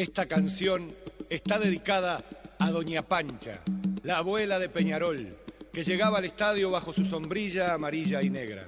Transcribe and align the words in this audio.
Esta 0.00 0.24
canción 0.24 0.94
está 1.28 1.58
dedicada 1.58 2.24
a 2.58 2.70
Doña 2.70 3.02
Pancha, 3.02 3.60
la 4.02 4.16
abuela 4.16 4.58
de 4.58 4.70
Peñarol, 4.70 5.36
que 5.74 5.84
llegaba 5.84 6.16
al 6.16 6.24
estadio 6.24 6.70
bajo 6.70 6.94
su 6.94 7.04
sombrilla 7.04 7.74
amarilla 7.74 8.22
y 8.22 8.30
negra, 8.30 8.66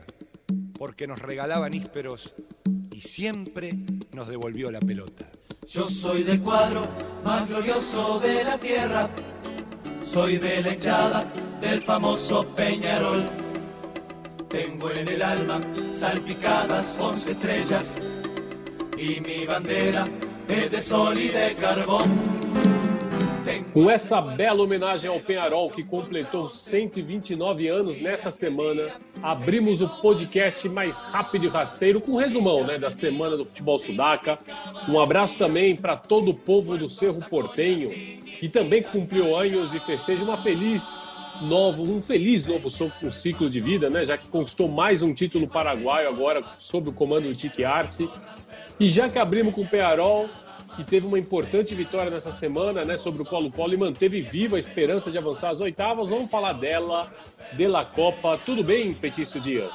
porque 0.79 1.07
nos 1.07 1.21
regalaba 1.21 1.71
nísperos 1.71 2.35
y 2.93 3.01
siempre 3.01 3.73
nos 4.13 4.29
devolvió 4.29 4.71
la 4.71 4.81
pelota. 4.81 5.25
Yo 5.67 5.89
soy 5.89 6.23
del 6.23 6.43
cuadro 6.43 6.87
más 7.25 7.49
glorioso 7.49 8.21
de 8.21 8.45
la 8.45 8.59
tierra. 8.59 9.09
Soy 10.05 10.37
de 10.37 10.61
la 10.61 10.75
hinchada 10.75 11.25
del 11.63 11.81
famoso 11.81 12.47
Peñarol. 12.49 13.25
Tengo 14.51 14.91
en 14.91 15.09
el 15.09 15.23
alma 15.23 15.63
salpicadas 15.93 16.99
once 17.01 17.31
estrellas. 17.31 18.03
Y 18.99 19.23
mi 19.23 19.47
bandera 19.47 20.07
sol 20.83 21.19
y 21.19 21.29
de 21.29 21.57
Com 23.73 23.91
essa 23.91 24.21
bela 24.21 24.63
homenagem 24.63 25.09
ao 25.09 25.19
Penharol, 25.19 25.71
que 25.71 25.83
completou 25.83 26.49
129 26.49 27.69
anos 27.69 28.01
nessa 28.01 28.31
semana, 28.31 28.89
abrimos 29.23 29.81
o 29.81 29.89
podcast 29.89 30.69
mais 30.69 31.01
rápido 31.01 31.47
e 31.47 31.49
rasteiro 31.49 32.01
com 32.01 32.13
um 32.13 32.17
resumão 32.17 32.65
né, 32.65 32.79
da 32.79 32.91
semana 32.91 33.37
do 33.37 33.47
futebol 33.47 33.79
sudaca. 33.79 34.39
Um 34.89 35.01
abraço 35.01 35.39
também 35.39 35.75
para 35.75 35.97
todo 35.97 36.33
o 36.33 36.35
povo 36.35 36.77
do 36.77 36.89
Cerro 36.89 37.23
Portenho, 37.31 37.91
que 38.39 38.49
também 38.49 38.83
cumpriu 38.83 39.35
anos 39.37 39.75
e 39.75 39.81
festeja 39.81 40.23
uma 40.23 40.37
feliz 40.37 41.01
novo, 41.41 41.91
um 41.91 42.03
feliz 42.03 42.45
novo 42.45 42.69
ciclo 43.11 43.49
de 43.49 43.61
vida, 43.61 43.89
né, 43.89 44.05
já 44.05 44.19
que 44.19 44.29
conquistou 44.29 44.69
mais 44.69 45.03
um 45.03 45.15
título 45.15 45.49
paraguaio 45.49 46.09
agora 46.09 46.45
sob 46.57 46.91
o 46.91 46.93
comando 46.93 47.29
do 47.29 47.35
Tique 47.35 47.65
Arce. 47.65 48.09
E 48.79 48.89
já 48.89 49.09
que 49.09 49.19
abrimos 49.19 49.55
com 49.55 49.63
o 49.63 49.67
Penharol, 49.67 50.29
que 50.77 50.85
teve 50.85 51.07
uma 51.07 51.19
importante 51.19 51.75
vitória 51.75 52.11
nessa 52.11 52.33
semana, 52.33 52.85
né, 52.85 52.97
sobre 52.97 53.23
o 53.23 53.25
Colo-Colo 53.25 53.75
e 53.75 53.77
manteve 53.77 54.21
viva 54.21 54.57
a 54.57 54.59
esperança 54.59 55.11
de 55.11 55.19
avançar 55.19 55.51
às 55.51 55.61
oitavas. 55.61 56.09
Vamos 56.09 56.31
falar 56.31 56.55
dela, 56.55 57.13
de 57.53 57.67
la 57.67 57.85
Copa. 57.85 58.39
Tudo 58.39 58.65
bem, 58.65 58.95
Petício 58.95 59.41
Dias? 59.41 59.73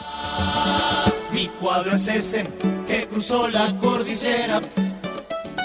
Mi 1.31 1.47
cuadro 1.59 1.93
es 1.93 2.07
ese 2.07 2.43
que 2.87 3.05
cruzó 3.05 3.47
la 3.47 3.75
cordillera 3.77 4.61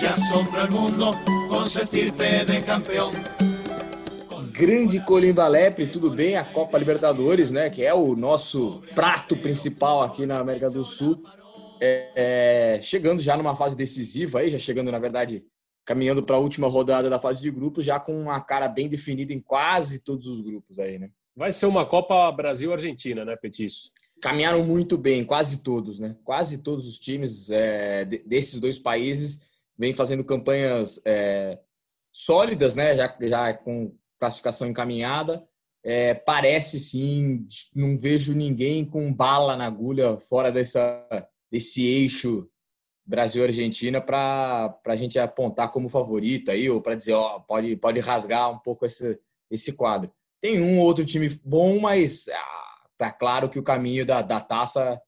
y 0.01 0.05
asombra 0.05 0.63
al 0.63 0.71
mundo 0.71 1.15
con 1.49 1.69
su 1.69 1.81
estirpe 1.81 2.45
de 2.45 2.63
campeón. 2.63 3.13
Grande 4.53 5.03
Colimba 5.03 5.49
Lepre, 5.49 5.87
tudo 5.87 6.11
bem? 6.11 6.37
A 6.37 6.45
Copa 6.45 6.79
Libertadores, 6.79 7.51
né? 7.51 7.71
Que 7.71 7.85
é 7.85 7.95
o 7.95 8.15
nosso 8.15 8.83
prato 8.95 9.35
principal 9.35 10.03
aqui 10.03 10.27
na 10.27 10.39
América 10.39 10.69
do 10.69 10.85
Sul. 10.85 11.23
É, 11.85 12.13
é, 12.77 12.81
chegando 12.81 13.21
já 13.21 13.37
numa 13.37 13.57
fase 13.57 13.75
decisiva 13.75 14.39
aí, 14.39 14.49
já 14.49 14.57
chegando, 14.59 14.93
na 14.93 15.01
verdade, 15.01 15.45
caminhando 15.85 16.23
para 16.23 16.37
a 16.37 16.39
última 16.39 16.69
rodada 16.69 17.11
da 17.11 17.19
fase 17.19 17.43
de 17.43 17.51
grupos, 17.51 17.85
já 17.85 17.99
com 17.99 18.23
uma 18.23 18.41
cara 18.41 18.69
bem 18.69 18.89
definida 18.89 19.33
em 19.33 19.41
quase 19.41 19.99
todos 19.99 20.29
os 20.29 20.41
grupos 20.41 20.79
aí, 20.79 20.97
né? 20.97 21.11
Vai 21.35 21.51
ser 21.51 21.67
uma 21.67 21.85
Copa 21.85 22.31
Brasil-Argentina, 22.31 23.25
né, 23.25 23.35
Petício? 23.37 23.91
Caminharam 24.21 24.65
muito 24.65 24.97
bem, 24.97 25.25
quase 25.25 25.63
todos, 25.63 25.99
né? 25.99 26.17
Quase 26.23 26.59
todos 26.59 26.87
os 26.87 27.01
times 27.01 27.51
é, 27.51 28.05
de- 28.05 28.19
desses 28.19 28.61
dois 28.61 28.79
países 28.79 29.41
vêm 29.77 29.93
fazendo 29.93 30.23
campanhas 30.23 31.01
é, 31.05 31.59
sólidas, 32.13 32.77
né? 32.77 32.95
Já, 32.95 33.17
já 33.23 33.55
com 33.55 33.93
classificação 34.21 34.69
encaminhada. 34.69 35.43
É, 35.85 36.15
parece 36.15 36.79
sim, 36.79 37.45
não 37.75 37.99
vejo 37.99 38.35
ninguém 38.35 38.85
com 38.85 39.13
bala 39.13 39.57
na 39.57 39.67
agulha 39.67 40.17
fora 40.21 40.53
dessa, 40.53 41.05
desse 41.53 41.87
eixo 41.87 42.49
Brasil-Argentina 43.05 44.01
para 44.01 44.81
a 44.87 44.97
gente 44.97 45.19
apontar 45.19 45.71
como 45.71 45.91
favorito 45.91 46.51
aí, 46.51 46.71
ou 46.71 46.81
para 46.81 46.95
dizer, 46.95 47.13
ó, 47.13 47.41
pode, 47.41 47.77
pode 47.77 48.01
rasgar 48.01 48.51
um 48.51 48.59
pouco 48.59 48.87
esse, 48.87 49.21
esse 49.51 49.77
quadro. 49.77 50.11
Tem 50.41 50.63
um 50.63 50.79
ou 50.79 50.87
outro 50.87 51.05
time 51.05 51.29
bom, 51.45 51.79
mas 51.79 52.27
ah, 52.29 52.85
tá 52.97 53.13
claro 53.13 53.51
que 53.51 53.59
o 53.59 53.63
caminho 53.63 54.07
da, 54.07 54.23
da 54.23 54.41
taça 54.41 55.01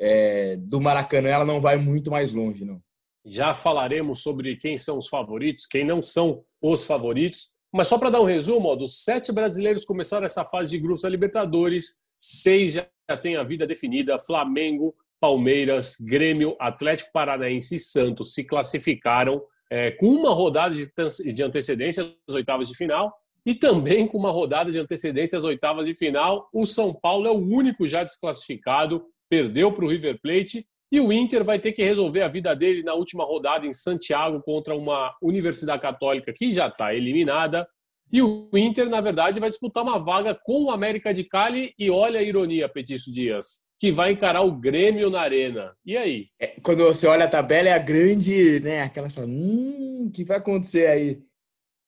é, 0.00 0.56
do 0.56 0.80
Maracanã 0.80 1.28
ela 1.28 1.44
não 1.44 1.60
vai 1.60 1.76
muito 1.76 2.10
mais 2.10 2.32
longe, 2.32 2.64
não. 2.64 2.82
Já 3.24 3.54
falaremos 3.54 4.22
sobre 4.22 4.56
quem 4.56 4.78
são 4.78 4.98
os 4.98 5.08
favoritos, 5.08 5.66
quem 5.66 5.84
não 5.84 6.02
são 6.02 6.42
os 6.60 6.84
favoritos. 6.84 7.52
Mas 7.72 7.88
só 7.88 7.98
para 7.98 8.10
dar 8.10 8.20
um 8.20 8.24
resumo, 8.24 8.68
ó, 8.68 8.74
dos 8.74 9.04
sete 9.04 9.30
brasileiros 9.30 9.84
começaram 9.84 10.26
essa 10.26 10.44
fase 10.44 10.70
de 10.70 10.78
grupos 10.78 11.02
da 11.02 11.08
Libertadores, 11.08 12.00
seis 12.18 12.72
já 12.72 12.86
têm 13.20 13.36
a 13.36 13.44
vida 13.44 13.66
definida. 13.66 14.18
Flamengo, 14.18 14.94
Palmeiras, 15.22 15.94
Grêmio, 16.00 16.56
Atlético 16.58 17.12
Paranaense 17.12 17.76
e 17.76 17.78
Santos 17.78 18.34
se 18.34 18.42
classificaram 18.42 19.40
é, 19.70 19.92
com 19.92 20.06
uma 20.06 20.34
rodada 20.34 20.74
de, 20.74 21.42
antecedência 21.44 22.12
às 22.26 22.34
oitavas 22.34 22.66
de 22.66 22.76
final 22.76 23.14
e 23.46 23.54
também 23.54 24.08
com 24.08 24.18
uma 24.18 24.32
rodada 24.32 24.72
de 24.72 24.80
antecedência 24.80 25.38
às 25.38 25.44
oitavas 25.44 25.86
de 25.86 25.94
final. 25.94 26.48
O 26.52 26.66
São 26.66 26.92
Paulo 26.92 27.28
é 27.28 27.30
o 27.30 27.38
único 27.38 27.86
já 27.86 28.02
desclassificado, 28.02 29.04
perdeu 29.30 29.72
para 29.72 29.84
o 29.84 29.88
River 29.88 30.18
Plate 30.20 30.66
e 30.90 30.98
o 30.98 31.12
Inter 31.12 31.44
vai 31.44 31.60
ter 31.60 31.70
que 31.70 31.84
resolver 31.84 32.22
a 32.22 32.28
vida 32.28 32.52
dele 32.56 32.82
na 32.82 32.94
última 32.94 33.22
rodada 33.24 33.64
em 33.64 33.72
Santiago 33.72 34.42
contra 34.42 34.74
uma 34.74 35.14
Universidade 35.22 35.82
Católica 35.82 36.32
que 36.32 36.50
já 36.50 36.66
está 36.66 36.92
eliminada. 36.96 37.64
E 38.12 38.20
o 38.20 38.50
Inter, 38.54 38.90
na 38.90 39.00
verdade, 39.00 39.38
vai 39.38 39.50
disputar 39.50 39.84
uma 39.84 40.00
vaga 40.00 40.34
com 40.34 40.64
o 40.64 40.70
América 40.72 41.14
de 41.14 41.22
Cali 41.22 41.72
e 41.78 41.88
olha 41.90 42.18
a 42.18 42.22
ironia, 42.24 42.68
Petício 42.68 43.12
Dias, 43.12 43.70
que 43.82 43.90
vai 43.90 44.12
encarar 44.12 44.42
o 44.42 44.52
Grêmio 44.52 45.10
na 45.10 45.22
Arena. 45.22 45.76
E 45.84 45.96
aí? 45.96 46.28
É, 46.38 46.54
quando 46.62 46.84
você 46.84 47.04
olha 47.08 47.24
a 47.24 47.28
tabela, 47.28 47.68
é 47.68 47.72
a 47.72 47.78
grande, 47.78 48.60
né? 48.60 48.80
Aquela 48.80 49.08
só, 49.08 49.22
hum, 49.24 50.06
o 50.06 50.10
que 50.12 50.22
vai 50.22 50.36
acontecer 50.36 50.86
aí? 50.86 51.20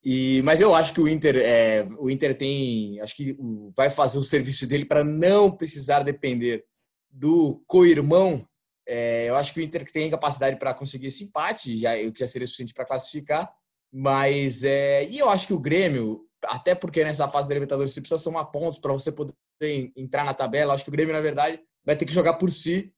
E, 0.04 0.42
mas 0.42 0.60
eu 0.60 0.74
acho 0.74 0.92
que 0.92 1.00
o 1.00 1.06
Inter, 1.06 1.36
é, 1.36 1.86
o 1.96 2.10
Inter 2.10 2.36
tem, 2.36 2.98
acho 2.98 3.14
que 3.14 3.36
vai 3.76 3.90
fazer 3.90 4.18
o 4.18 4.24
serviço 4.24 4.66
dele 4.66 4.84
para 4.84 5.04
não 5.04 5.48
precisar 5.56 6.02
depender 6.02 6.64
do 7.08 7.62
co-irmão. 7.64 8.44
É, 8.88 9.28
eu 9.28 9.36
acho 9.36 9.54
que 9.54 9.60
o 9.60 9.62
Inter 9.62 9.88
tem 9.92 10.10
capacidade 10.10 10.58
para 10.58 10.74
conseguir 10.74 11.06
esse 11.06 11.22
empate, 11.22 11.78
já, 11.78 11.94
o 11.94 12.12
que 12.12 12.18
já 12.18 12.26
seria 12.26 12.48
suficiente 12.48 12.74
para 12.74 12.84
classificar. 12.84 13.48
Mas 13.92 14.64
é, 14.64 15.04
e 15.08 15.20
eu 15.20 15.30
acho 15.30 15.46
que 15.46 15.54
o 15.54 15.60
Grêmio, 15.60 16.22
até 16.42 16.74
porque 16.74 17.04
nessa 17.04 17.28
fase 17.28 17.46
da 17.48 17.54
Libertadores 17.54 17.92
você 17.94 18.00
precisa 18.00 18.20
somar 18.20 18.50
pontos 18.50 18.80
para 18.80 18.92
você 18.92 19.12
poder 19.12 19.32
en- 19.62 19.92
entrar 19.96 20.24
na 20.24 20.34
tabela. 20.34 20.74
Acho 20.74 20.82
que 20.82 20.90
o 20.90 20.92
Grêmio, 20.92 21.14
na 21.14 21.20
verdade, 21.20 21.60
vai 21.84 21.96
ter 21.96 22.04
que 22.06 22.12
jogar 22.12 22.34
por 22.34 22.50
si, 22.50 22.92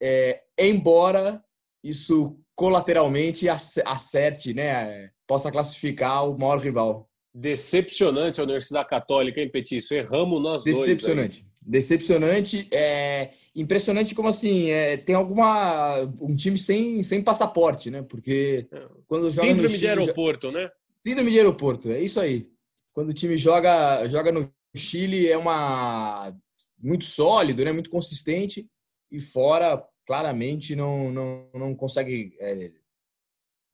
é, 0.00 0.42
embora 0.58 1.42
isso 1.82 2.38
colateralmente 2.54 3.48
ace- 3.48 3.82
acerte, 3.84 4.52
né? 4.54 5.10
Possa 5.26 5.50
classificar 5.50 6.28
o 6.28 6.38
maior 6.38 6.58
rival. 6.58 7.08
Decepcionante 7.34 8.40
a 8.40 8.44
Universidade 8.44 8.88
Católica, 8.88 9.40
hein, 9.40 9.48
Petício? 9.50 9.96
Erramos 9.96 10.40
nós 10.42 10.64
dois. 10.64 10.76
aí. 10.78 10.86
Decepcionante. 10.86 11.46
Decepcionante. 11.64 12.68
É 12.72 13.30
impressionante 13.54 14.14
como 14.14 14.28
assim, 14.28 14.70
é, 14.70 14.96
tem 14.96 15.14
alguma 15.14 16.00
um 16.20 16.34
time 16.34 16.58
sem, 16.58 17.02
sem 17.02 17.22
passaporte, 17.22 17.90
né? 17.90 18.02
Porque 18.02 18.66
quando 19.06 19.28
joga 19.30 19.46
no 19.48 19.48
Síndrome 19.50 19.68
de 19.68 19.74
Chile, 19.74 19.86
já- 19.86 20.00
aeroporto, 20.00 20.50
né? 20.52 20.70
Síndrome 21.06 21.30
de 21.30 21.38
aeroporto, 21.38 21.90
é 21.90 22.00
isso 22.00 22.20
aí. 22.20 22.48
Quando 22.94 23.08
o 23.10 23.14
time 23.14 23.36
joga, 23.36 24.06
joga 24.08 24.30
no 24.32 24.50
Chile 24.74 25.28
é 25.28 25.36
uma 25.36 26.34
muito 26.82 27.04
sólido, 27.04 27.64
né? 27.64 27.72
Muito 27.72 27.90
consistente 27.90 28.66
e 29.10 29.20
fora 29.20 29.82
claramente 30.06 30.74
não 30.74 31.12
não, 31.12 31.48
não 31.54 31.74
consegue 31.74 32.34
é, 32.40 32.72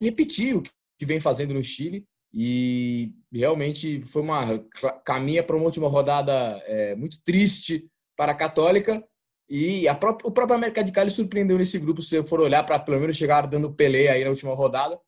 repetir 0.01 0.55
o 0.55 0.61
que 0.61 1.05
vem 1.05 1.19
fazendo 1.19 1.53
no 1.53 1.63
Chile 1.63 2.05
e 2.31 3.11
realmente 3.33 4.01
foi 4.01 4.21
uma 4.21 4.59
caminha 5.03 5.43
para 5.43 5.55
uma 5.55 5.65
última 5.65 5.87
rodada 5.87 6.61
é, 6.65 6.95
muito 6.95 7.19
triste 7.23 7.89
para 8.15 8.33
a 8.33 8.35
Católica 8.35 9.03
e 9.49 9.87
a 9.87 9.95
própria, 9.95 10.27
o 10.27 10.31
próprio 10.31 10.55
América 10.55 10.83
de 10.83 10.91
Cali 10.91 11.09
surpreendeu 11.09 11.57
nesse 11.57 11.79
grupo 11.79 12.03
se 12.03 12.23
for 12.23 12.39
olhar 12.39 12.63
para 12.63 12.77
pelo 12.77 12.99
menos 12.99 13.17
chegar 13.17 13.47
dando 13.47 13.73
Pelé 13.73 14.09
aí 14.09 14.23
na 14.23 14.29
última 14.29 14.53
rodada 14.53 14.99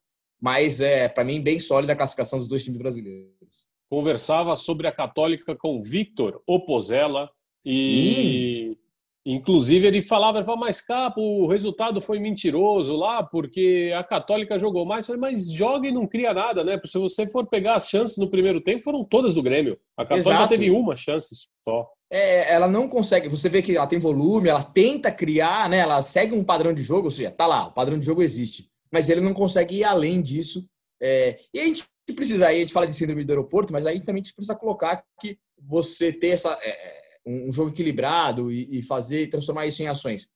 mas 0.42 0.80
é 0.80 1.08
para 1.08 1.22
mim 1.22 1.40
bem 1.40 1.60
sólida 1.60 1.92
a 1.92 1.96
classificação 1.96 2.40
dos 2.40 2.48
dois 2.48 2.64
times 2.64 2.80
brasileiros. 2.80 3.68
Conversava 3.88 4.56
sobre 4.56 4.88
a 4.88 4.92
Católica 4.92 5.54
com 5.54 5.80
Victor 5.80 6.42
Opozella 6.44 7.30
e 7.64 8.74
Sim. 8.74 8.76
inclusive 9.24 9.86
ele 9.86 10.00
falava, 10.00 10.38
ele 10.38 10.44
falava, 10.44 10.66
mas 10.66 10.80
capo, 10.80 11.20
o 11.20 11.46
resultado 11.46 12.00
foi 12.00 12.18
mentiroso 12.18 12.96
lá 12.96 13.22
porque 13.22 13.92
a 13.96 14.02
Católica 14.02 14.58
jogou 14.58 14.84
mais, 14.84 15.06
falei, 15.06 15.20
mas 15.20 15.52
joga 15.52 15.88
e 15.88 15.92
não 15.92 16.06
cria 16.06 16.34
nada, 16.34 16.64
né? 16.64 16.76
Porque 16.76 16.88
se 16.88 16.98
você 16.98 17.26
for 17.26 17.46
pegar 17.46 17.76
as 17.76 17.88
chances 17.88 18.18
no 18.18 18.28
primeiro 18.30 18.60
tempo, 18.60 18.82
foram 18.82 19.04
todas 19.04 19.34
do 19.34 19.42
Grêmio. 19.42 19.78
A 19.96 20.02
Católica 20.04 20.30
Exato. 20.30 20.48
teve 20.48 20.70
uma 20.70 20.96
chance 20.96 21.48
só. 21.64 21.88
É, 22.10 22.52
ela 22.52 22.68
não 22.68 22.88
consegue. 22.88 23.28
Você 23.28 23.48
vê 23.48 23.62
que 23.62 23.76
ela 23.76 23.86
tem 23.86 23.98
volume, 23.98 24.50
ela 24.50 24.62
tenta 24.62 25.10
criar, 25.10 25.68
né? 25.68 25.78
Ela 25.78 26.02
segue 26.02 26.34
um 26.34 26.44
padrão 26.44 26.74
de 26.74 26.82
jogo, 26.82 27.04
ou 27.04 27.10
seja, 27.10 27.30
tá 27.30 27.46
lá, 27.46 27.68
o 27.68 27.72
padrão 27.72 27.98
de 27.98 28.04
jogo 28.04 28.22
existe 28.22 28.70
mas 28.92 29.08
ele 29.08 29.22
não 29.22 29.32
consegue 29.32 29.76
ir 29.76 29.84
além 29.84 30.20
disso. 30.20 30.68
É, 31.00 31.40
e 31.52 31.58
a 31.58 31.64
gente 31.64 31.84
precisa, 32.14 32.48
aí 32.48 32.58
a 32.58 32.60
gente 32.60 32.74
fala 32.74 32.86
de 32.86 32.94
síndrome 32.94 33.24
do 33.24 33.30
aeroporto, 33.30 33.72
mas 33.72 33.86
aí 33.86 34.00
também 34.00 34.20
a 34.20 34.24
gente 34.24 34.34
precisa 34.34 34.54
colocar 34.54 35.02
que 35.18 35.38
você 35.58 36.12
ter 36.12 36.28
essa, 36.28 36.52
é, 36.60 37.01
um 37.26 37.52
jogo 37.52 37.70
equilibrado 37.70 38.50
e, 38.50 38.78
e 38.78 38.82
fazer, 38.82 39.28
transformar 39.28 39.66
isso 39.66 39.82
em 39.82 39.88
ações 39.88 40.28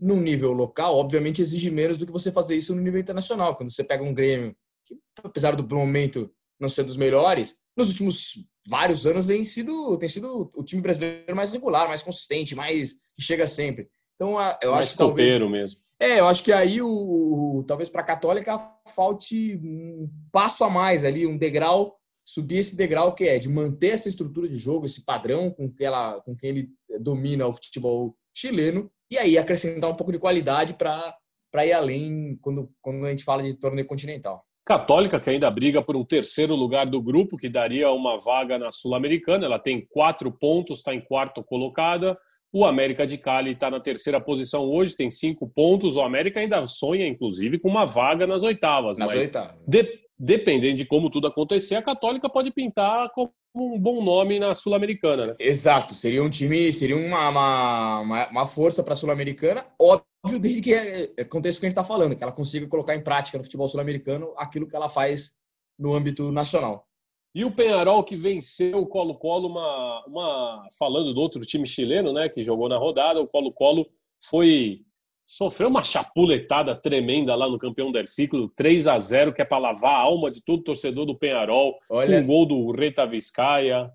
no 0.00 0.16
nível 0.16 0.52
local, 0.52 0.96
obviamente 0.96 1.42
exige 1.42 1.70
menos 1.70 1.98
do 1.98 2.06
que 2.06 2.12
você 2.12 2.32
fazer 2.32 2.56
isso 2.56 2.74
no 2.74 2.80
nível 2.80 2.98
internacional. 2.98 3.54
Quando 3.54 3.70
você 3.70 3.84
pega 3.84 4.02
um 4.02 4.14
Grêmio, 4.14 4.56
que 4.86 4.98
apesar 5.22 5.54
do 5.54 5.76
momento 5.76 6.30
não 6.58 6.68
ser 6.68 6.84
dos 6.84 6.96
melhores, 6.96 7.58
nos 7.76 7.90
últimos 7.90 8.44
vários 8.66 9.06
anos 9.06 9.26
tem 9.26 9.44
sido, 9.44 9.96
tem 9.98 10.08
sido 10.08 10.50
o 10.54 10.64
time 10.64 10.80
brasileiro 10.80 11.36
mais 11.36 11.50
regular, 11.50 11.86
mais 11.86 12.02
consistente, 12.02 12.54
mais 12.54 12.94
que 13.14 13.22
chega 13.22 13.46
sempre. 13.46 13.88
Então, 14.14 14.32
eu 14.62 14.72
mais 14.72 14.86
acho 14.86 14.92
que 14.92 14.98
talvez 14.98 15.50
mesmo. 15.50 15.80
É, 15.98 16.20
eu 16.20 16.26
acho 16.26 16.42
que 16.42 16.52
aí 16.52 16.80
o, 16.80 17.62
talvez 17.66 17.90
para 17.90 18.00
a 18.00 18.04
Católica 18.04 18.56
falte 18.94 19.56
um 19.62 20.10
passo 20.32 20.64
a 20.64 20.70
mais 20.70 21.04
ali, 21.04 21.26
um 21.26 21.36
degrau, 21.36 21.99
subir 22.32 22.58
esse 22.58 22.76
degrau 22.76 23.12
que 23.12 23.24
é 23.24 23.38
de 23.38 23.48
manter 23.48 23.88
essa 23.88 24.08
estrutura 24.08 24.48
de 24.48 24.56
jogo, 24.56 24.86
esse 24.86 25.04
padrão 25.04 25.50
com 25.50 25.68
que 25.68 25.84
ela, 25.84 26.20
com 26.20 26.36
que 26.36 26.46
ele 26.46 26.68
domina 27.00 27.46
o 27.46 27.52
futebol 27.52 28.14
chileno 28.32 28.88
e 29.10 29.18
aí 29.18 29.36
acrescentar 29.36 29.90
um 29.90 29.96
pouco 29.96 30.12
de 30.12 30.18
qualidade 30.18 30.74
para 30.74 31.66
ir 31.66 31.72
além 31.72 32.38
quando 32.40 32.70
quando 32.80 33.04
a 33.04 33.10
gente 33.10 33.24
fala 33.24 33.42
de 33.42 33.54
torneio 33.54 33.86
continental. 33.86 34.44
Católica, 34.64 35.18
que 35.18 35.28
ainda 35.28 35.50
briga 35.50 35.82
por 35.82 35.96
um 35.96 36.04
terceiro 36.04 36.54
lugar 36.54 36.86
do 36.86 37.02
grupo, 37.02 37.36
que 37.36 37.48
daria 37.48 37.90
uma 37.90 38.16
vaga 38.16 38.56
na 38.56 38.70
Sul-Americana. 38.70 39.46
Ela 39.46 39.58
tem 39.58 39.84
quatro 39.90 40.30
pontos, 40.30 40.78
está 40.78 40.94
em 40.94 41.00
quarto 41.00 41.42
colocada. 41.42 42.16
O 42.52 42.64
América 42.64 43.04
de 43.04 43.18
Cali 43.18 43.52
está 43.52 43.68
na 43.68 43.80
terceira 43.80 44.20
posição 44.20 44.62
hoje, 44.62 44.94
tem 44.94 45.10
cinco 45.10 45.48
pontos. 45.48 45.96
O 45.96 46.02
América 46.02 46.38
ainda 46.38 46.64
sonha, 46.64 47.08
inclusive, 47.08 47.58
com 47.58 47.68
uma 47.68 47.84
vaga 47.84 48.26
nas 48.26 48.44
oitavas. 48.44 48.98
Nas 48.98 49.12
oitavas. 49.12 49.56
De, 49.66 49.99
dependendo 50.22 50.76
de 50.76 50.84
como 50.84 51.08
tudo 51.08 51.26
acontecer, 51.26 51.76
a 51.76 51.82
Católica 51.82 52.28
pode 52.28 52.50
pintar 52.50 53.08
como 53.10 53.32
um 53.54 53.78
bom 53.78 54.04
nome 54.04 54.38
na 54.38 54.54
Sul-Americana. 54.54 55.28
Né? 55.28 55.34
Exato, 55.38 55.94
seria 55.94 56.22
um 56.22 56.28
time, 56.28 56.70
seria 56.74 56.96
uma, 56.96 57.30
uma, 57.30 58.28
uma 58.28 58.46
força 58.46 58.82
para 58.82 58.92
a 58.92 58.96
Sul-Americana. 58.96 59.66
Óbvio, 59.80 60.38
desde 60.38 60.60
que 60.60 60.74
aconteça 61.18 61.56
o 61.56 61.60
que 61.60 61.66
a 61.66 61.70
gente 61.70 61.78
está 61.78 61.82
falando, 61.82 62.14
que 62.14 62.22
ela 62.22 62.32
consiga 62.32 62.66
colocar 62.68 62.94
em 62.94 63.02
prática 63.02 63.38
no 63.38 63.44
futebol 63.44 63.66
sul-americano 63.66 64.34
aquilo 64.36 64.68
que 64.68 64.76
ela 64.76 64.90
faz 64.90 65.32
no 65.78 65.94
âmbito 65.94 66.30
nacional. 66.30 66.86
E 67.34 67.42
o 67.44 67.50
Penharol 67.50 68.04
que 68.04 68.16
venceu 68.16 68.82
o 68.82 68.86
Colo-Colo, 68.86 69.48
uma, 69.48 70.04
uma, 70.06 70.68
falando 70.78 71.14
do 71.14 71.20
outro 71.20 71.40
time 71.46 71.66
chileno, 71.66 72.12
né, 72.12 72.28
que 72.28 72.42
jogou 72.42 72.68
na 72.68 72.76
rodada, 72.76 73.20
o 73.20 73.26
Colo-Colo 73.26 73.86
foi 74.22 74.82
sofreu 75.30 75.68
uma 75.68 75.84
chapuletada 75.84 76.74
tremenda 76.74 77.36
lá 77.36 77.48
no 77.48 77.56
campeão 77.56 77.92
del 77.92 78.04
ciclo, 78.04 78.48
3 78.48 78.88
a 78.88 78.98
0 78.98 79.32
que 79.32 79.40
é 79.40 79.44
para 79.44 79.58
lavar 79.58 79.92
a 79.92 79.98
alma 80.00 80.28
de 80.28 80.42
todo 80.42 80.64
torcedor 80.64 81.06
do 81.06 81.16
Penharol, 81.16 81.78
olha, 81.88 82.16
com 82.16 82.24
um 82.24 82.26
gol 82.26 82.46
do 82.46 82.72
Reta 82.72 83.06
Vizcaia. 83.06 83.88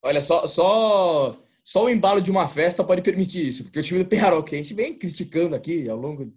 Olha, 0.00 0.22
só, 0.22 0.46
só, 0.46 1.36
só 1.64 1.84
o 1.84 1.90
embalo 1.90 2.20
de 2.20 2.30
uma 2.30 2.46
festa 2.46 2.84
pode 2.84 3.02
permitir 3.02 3.44
isso, 3.44 3.64
porque 3.64 3.80
o 3.80 3.82
time 3.82 4.04
do 4.04 4.08
Penharol, 4.08 4.44
que 4.44 4.54
a 4.54 4.58
gente 4.58 4.72
vem 4.74 4.96
criticando 4.96 5.56
aqui 5.56 5.88
ao 5.88 5.96
longo, 5.96 6.32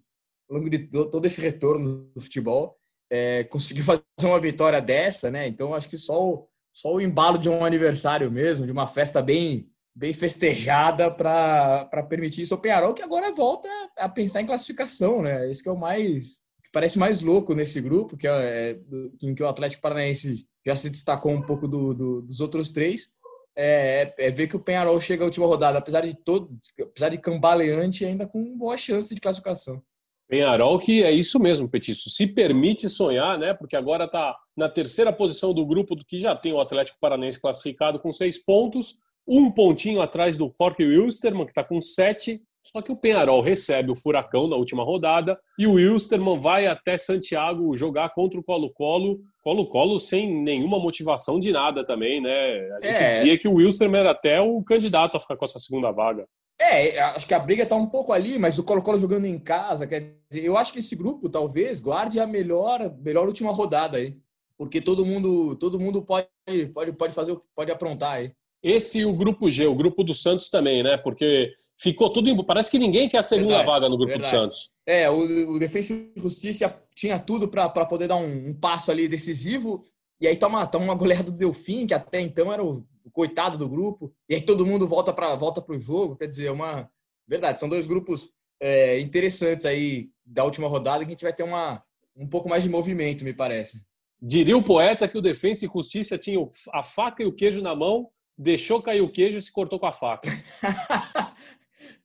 ao 0.50 0.58
longo 0.58 0.68
de 0.68 0.80
todo 0.88 1.24
esse 1.24 1.40
retorno 1.40 2.10
do 2.16 2.20
futebol, 2.20 2.76
é, 3.12 3.44
conseguir 3.44 3.84
fazer 3.84 4.02
uma 4.24 4.40
vitória 4.40 4.82
dessa, 4.82 5.30
né? 5.30 5.48
Então 5.48 5.76
acho 5.76 5.88
que 5.88 5.98
só 5.98 6.28
o, 6.28 6.48
só 6.74 6.92
o 6.92 7.00
embalo 7.00 7.38
de 7.38 7.50
um 7.50 7.64
aniversário 7.64 8.32
mesmo, 8.32 8.66
de 8.66 8.72
uma 8.72 8.88
festa 8.88 9.22
bem 9.22 9.70
bem 9.98 10.14
festejada 10.14 11.10
para 11.10 12.04
permitir 12.08 12.44
isso 12.44 12.54
ao 12.54 12.62
Penharol, 12.62 12.94
que 12.94 13.02
agora 13.02 13.34
volta 13.34 13.68
a 13.98 14.08
pensar 14.08 14.42
em 14.42 14.46
classificação, 14.46 15.24
né? 15.24 15.50
Isso 15.50 15.64
que 15.64 15.70
é 15.70 15.72
o 15.72 15.78
mais 15.78 16.46
que 16.64 16.70
parece 16.72 17.00
mais 17.00 17.22
louco 17.22 17.56
nesse 17.56 17.82
grupo, 17.82 18.16
que 18.16 18.28
é, 18.28 18.32
é 18.32 18.80
em 19.24 19.34
que 19.34 19.42
o 19.42 19.48
Atlético 19.48 19.82
Paranaense 19.82 20.46
já 20.64 20.76
se 20.76 20.90
destacou 20.90 21.32
um 21.32 21.42
pouco 21.42 21.68
do, 21.68 21.96
do, 21.96 22.22
dos 22.22 22.40
outros 22.40 22.72
três. 22.72 23.10
É, 23.56 24.14
é, 24.20 24.30
ver 24.30 24.48
que 24.48 24.56
o 24.56 24.60
Penharol 24.60 25.02
chega 25.02 25.24
à 25.24 25.26
última 25.26 25.48
rodada, 25.48 25.80
apesar 25.80 26.02
de 26.02 26.14
todo, 26.14 26.56
apesar 26.80 27.10
de 27.10 27.18
cambaleante, 27.18 28.06
ainda 28.06 28.28
com 28.28 28.56
boa 28.56 28.78
chance 28.78 29.16
de 29.16 29.22
classificação. 29.22 29.82
Penharol 30.28 30.78
que 30.78 31.04
é 31.04 31.12
isso 31.12 31.40
mesmo, 31.40 31.68
Petiço. 31.68 32.12
Se 32.12 32.28
permite 32.28 32.88
sonhar, 32.88 33.40
né? 33.40 33.56
Porque 33.56 33.76
agora 33.76 34.06
está 34.06 34.38
na 34.56 34.70
terceira 34.70 35.12
posição 35.12 35.56
do 35.56 35.66
grupo 35.66 35.96
do 35.96 36.06
que 36.06 36.20
já 36.20 36.36
tem 36.36 36.54
o 36.54 36.60
Atlético 36.60 37.00
Paranense 37.00 37.42
classificado 37.42 38.00
com 38.00 38.12
seis 38.12 38.38
pontos, 38.38 39.07
um 39.28 39.52
pontinho 39.52 40.02
atrás 40.02 40.38
do 40.38 40.52
Jorge 40.58 40.86
Wilstermann, 40.86 41.46
que 41.46 41.52
está 41.52 41.64
com 41.64 41.82
sete. 41.82 42.42
Só 42.64 42.82
que 42.82 42.92
o 42.92 42.98
Penharol 42.98 43.42
recebe 43.42 43.92
o 43.92 43.96
Furacão 43.96 44.46
na 44.48 44.58
última 44.58 44.84
rodada 44.84 45.40
e 45.58 45.66
o 45.66 45.74
Wilstermann 45.74 46.40
vai 46.40 46.68
até 46.68 46.98
Santiago 46.98 47.76
jogar 47.78 48.10
contra 48.14 48.38
o 48.40 48.44
Colo-Colo. 48.44 49.20
Colo-Colo 49.42 49.98
sem 50.00 50.44
nenhuma 50.44 50.78
motivação 50.78 51.40
de 51.40 51.52
nada 51.54 51.86
também, 51.86 52.22
né? 52.22 52.30
A 52.74 52.86
gente 52.86 53.04
é. 53.04 53.08
dizia 53.08 53.38
que 53.38 53.48
o 53.48 53.54
Wilstermann 53.54 54.02
era 54.02 54.12
até 54.12 54.42
o 54.42 54.62
candidato 54.64 55.16
a 55.16 55.20
ficar 55.20 55.38
com 55.38 55.46
essa 55.46 55.60
segunda 55.60 55.92
vaga. 55.92 56.28
É, 56.60 57.00
acho 57.00 57.28
que 57.28 57.34
a 57.34 57.40
briga 57.40 57.64
está 57.64 57.76
um 57.76 57.88
pouco 57.88 58.12
ali, 58.12 58.38
mas 58.40 58.58
o 58.58 58.64
Colo-Colo 58.64 59.00
jogando 59.00 59.26
em 59.26 59.38
casa, 59.40 59.86
quer 59.86 60.18
dizer, 60.30 60.44
eu 60.44 60.58
acho 60.58 60.74
que 60.74 60.80
esse 60.80 60.96
grupo 60.96 61.30
talvez 61.30 61.80
guarde 61.80 62.20
a 62.20 62.26
melhor, 62.26 62.94
melhor 63.00 63.28
última 63.28 63.52
rodada 63.52 63.98
aí, 63.98 64.18
porque 64.58 64.82
todo 64.82 65.06
mundo, 65.06 65.56
todo 65.56 65.80
mundo 65.80 66.02
pode, 66.02 66.28
pode, 66.74 66.92
pode 66.94 67.14
fazer, 67.14 67.38
pode 67.56 67.72
aprontar 67.72 68.14
aí. 68.14 68.34
Esse 68.62 69.00
e 69.00 69.06
o 69.06 69.14
grupo 69.14 69.50
G, 69.50 69.68
o 69.68 69.76
grupo 69.76 70.04
do 70.04 70.14
Santos 70.14 70.50
também, 70.50 70.84
né? 70.84 70.98
Porque 70.98 71.54
ficou 71.78 72.10
tudo, 72.10 72.44
parece 72.44 72.72
que 72.72 72.80
ninguém 72.80 73.08
quer 73.08 73.20
a 73.20 73.24
segunda 73.24 73.58
verdade, 73.58 73.68
vaga 73.68 73.90
no 73.90 73.98
grupo 73.98 74.14
verdade. 74.14 74.36
do 74.36 74.40
Santos. 74.40 74.72
É, 74.86 75.10
o, 75.10 75.56
o 75.56 75.60
Defesa 75.60 75.94
e 75.94 76.20
Justiça 76.20 76.76
tinha 76.96 77.20
tudo 77.20 77.48
para 77.48 77.70
poder 77.86 78.08
dar 78.08 78.16
um, 78.16 78.50
um, 78.50 78.54
passo 78.54 78.92
ali 78.92 79.08
decisivo, 79.08 79.86
e 80.20 80.28
aí 80.28 80.36
toma, 80.36 80.66
toma 80.66 80.86
uma 80.86 80.96
goleada 80.96 81.32
do 81.32 81.38
Delfim, 81.38 81.86
que 81.86 81.94
até 81.94 82.20
então 82.20 82.52
era 82.52 82.64
o 82.64 82.84
o 83.08 83.12
coitado 83.12 83.58
do 83.58 83.70
grupo, 83.70 84.14
e 84.28 84.36
aí 84.36 84.42
todo 84.42 84.66
mundo 84.66 84.86
volta 84.86 85.14
para 85.14 85.34
volta 85.36 85.64
o 85.66 85.80
jogo. 85.80 86.18
Quer 86.18 86.28
dizer, 86.28 86.48
é 86.48 86.52
uma. 86.52 86.92
Verdade, 87.26 87.60
são 87.60 87.70
dois 87.70 87.88
grupos 87.88 88.30
é, 88.60 89.00
interessantes 89.00 89.66
aí 89.66 90.10
da 90.26 90.44
última 90.44 90.68
rodada 90.68 91.04
que 91.06 91.10
a 91.10 91.14
gente 91.14 91.24
vai 91.24 91.34
ter 91.34 91.44
uma, 91.44 91.82
um 92.16 92.28
pouco 92.28 92.50
mais 92.50 92.64
de 92.64 92.70
movimento, 92.70 93.24
me 93.24 93.34
parece. 93.34 93.82
Diria 94.22 94.58
o 94.58 94.64
poeta 94.64 95.08
que 95.08 95.18
o 95.18 95.22
Defensa 95.22 95.66
e 95.66 95.70
Justiça 95.70 96.18
tinha 96.18 96.40
a 96.74 96.84
faca 96.84 97.24
e 97.24 97.26
o 97.26 97.34
queijo 97.34 97.62
na 97.62 97.76
mão, 97.76 98.10
deixou 98.38 98.82
cair 98.82 99.02
o 99.02 99.10
queijo 99.10 99.38
e 99.38 99.42
se 99.42 99.52
cortou 99.52 99.80
com 99.80 99.86
a 99.86 99.92
faca. 99.92 100.30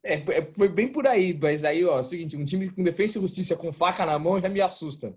é, 0.02 0.14
é, 0.14 0.52
foi 0.56 0.68
bem 0.68 0.88
por 0.88 1.06
aí, 1.06 1.36
mas 1.38 1.64
aí, 1.64 1.84
ó, 1.84 1.98
é 1.98 2.00
o 2.00 2.04
seguinte, 2.04 2.36
um 2.36 2.44
time 2.44 2.70
com 2.70 2.82
Defensa 2.82 3.18
e 3.18 3.20
Justiça 3.20 3.56
com 3.56 3.72
faca 3.72 4.06
na 4.06 4.18
mão 4.18 4.40
já 4.40 4.48
me 4.48 4.60
assusta. 4.60 5.16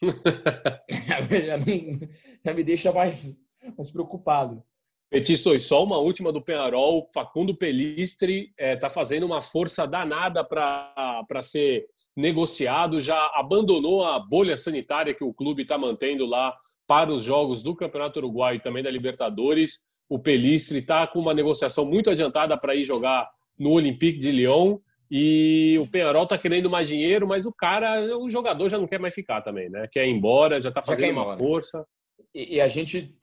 já, 0.00 1.58
me, 1.58 2.08
já 2.44 2.54
me 2.54 2.64
deixa 2.64 2.92
mais, 2.92 3.38
mais 3.76 3.90
preocupado. 3.90 4.62
Petiço, 5.10 5.54
só 5.60 5.84
uma 5.84 5.98
última 5.98 6.32
do 6.32 6.40
Penarol. 6.40 7.06
Facundo 7.12 7.54
Pelistri 7.54 8.50
está 8.52 8.64
é, 8.64 8.76
tá 8.76 8.88
fazendo 8.88 9.26
uma 9.26 9.42
força 9.42 9.86
danada 9.86 10.42
para 10.42 11.42
ser 11.42 11.86
negociado, 12.16 12.98
já 12.98 13.30
abandonou 13.34 14.04
a 14.04 14.18
bolha 14.18 14.56
sanitária 14.56 15.14
que 15.14 15.24
o 15.24 15.32
clube 15.32 15.62
está 15.62 15.76
mantendo 15.76 16.24
lá 16.24 16.56
para 16.86 17.10
os 17.10 17.22
jogos 17.22 17.62
do 17.62 17.74
Campeonato 17.74 18.18
Uruguai 18.18 18.56
e 18.56 18.60
também 18.60 18.82
da 18.82 18.90
Libertadores. 18.90 19.84
O 20.12 20.18
Pelistri 20.18 20.80
está 20.80 21.06
com 21.06 21.18
uma 21.20 21.32
negociação 21.32 21.86
muito 21.86 22.10
adiantada 22.10 22.54
para 22.54 22.74
ir 22.74 22.84
jogar 22.84 23.30
no 23.58 23.70
Olympique 23.70 24.18
de 24.18 24.30
Lyon. 24.30 24.78
E 25.10 25.78
o 25.80 25.86
Penarol 25.86 26.24
está 26.24 26.36
querendo 26.36 26.68
mais 26.68 26.86
dinheiro, 26.86 27.26
mas 27.26 27.46
o 27.46 27.52
cara, 27.52 28.18
o 28.18 28.28
jogador 28.28 28.68
já 28.68 28.78
não 28.78 28.86
quer 28.86 29.00
mais 29.00 29.14
ficar 29.14 29.40
também, 29.40 29.70
né? 29.70 29.88
Quer 29.90 30.06
ir 30.06 30.10
embora, 30.10 30.60
já 30.60 30.68
está 30.68 30.82
fazendo 30.82 31.12
uma 31.12 31.34
força. 31.34 31.86
E, 32.34 32.60
a 32.60 32.68
gente 32.68 33.16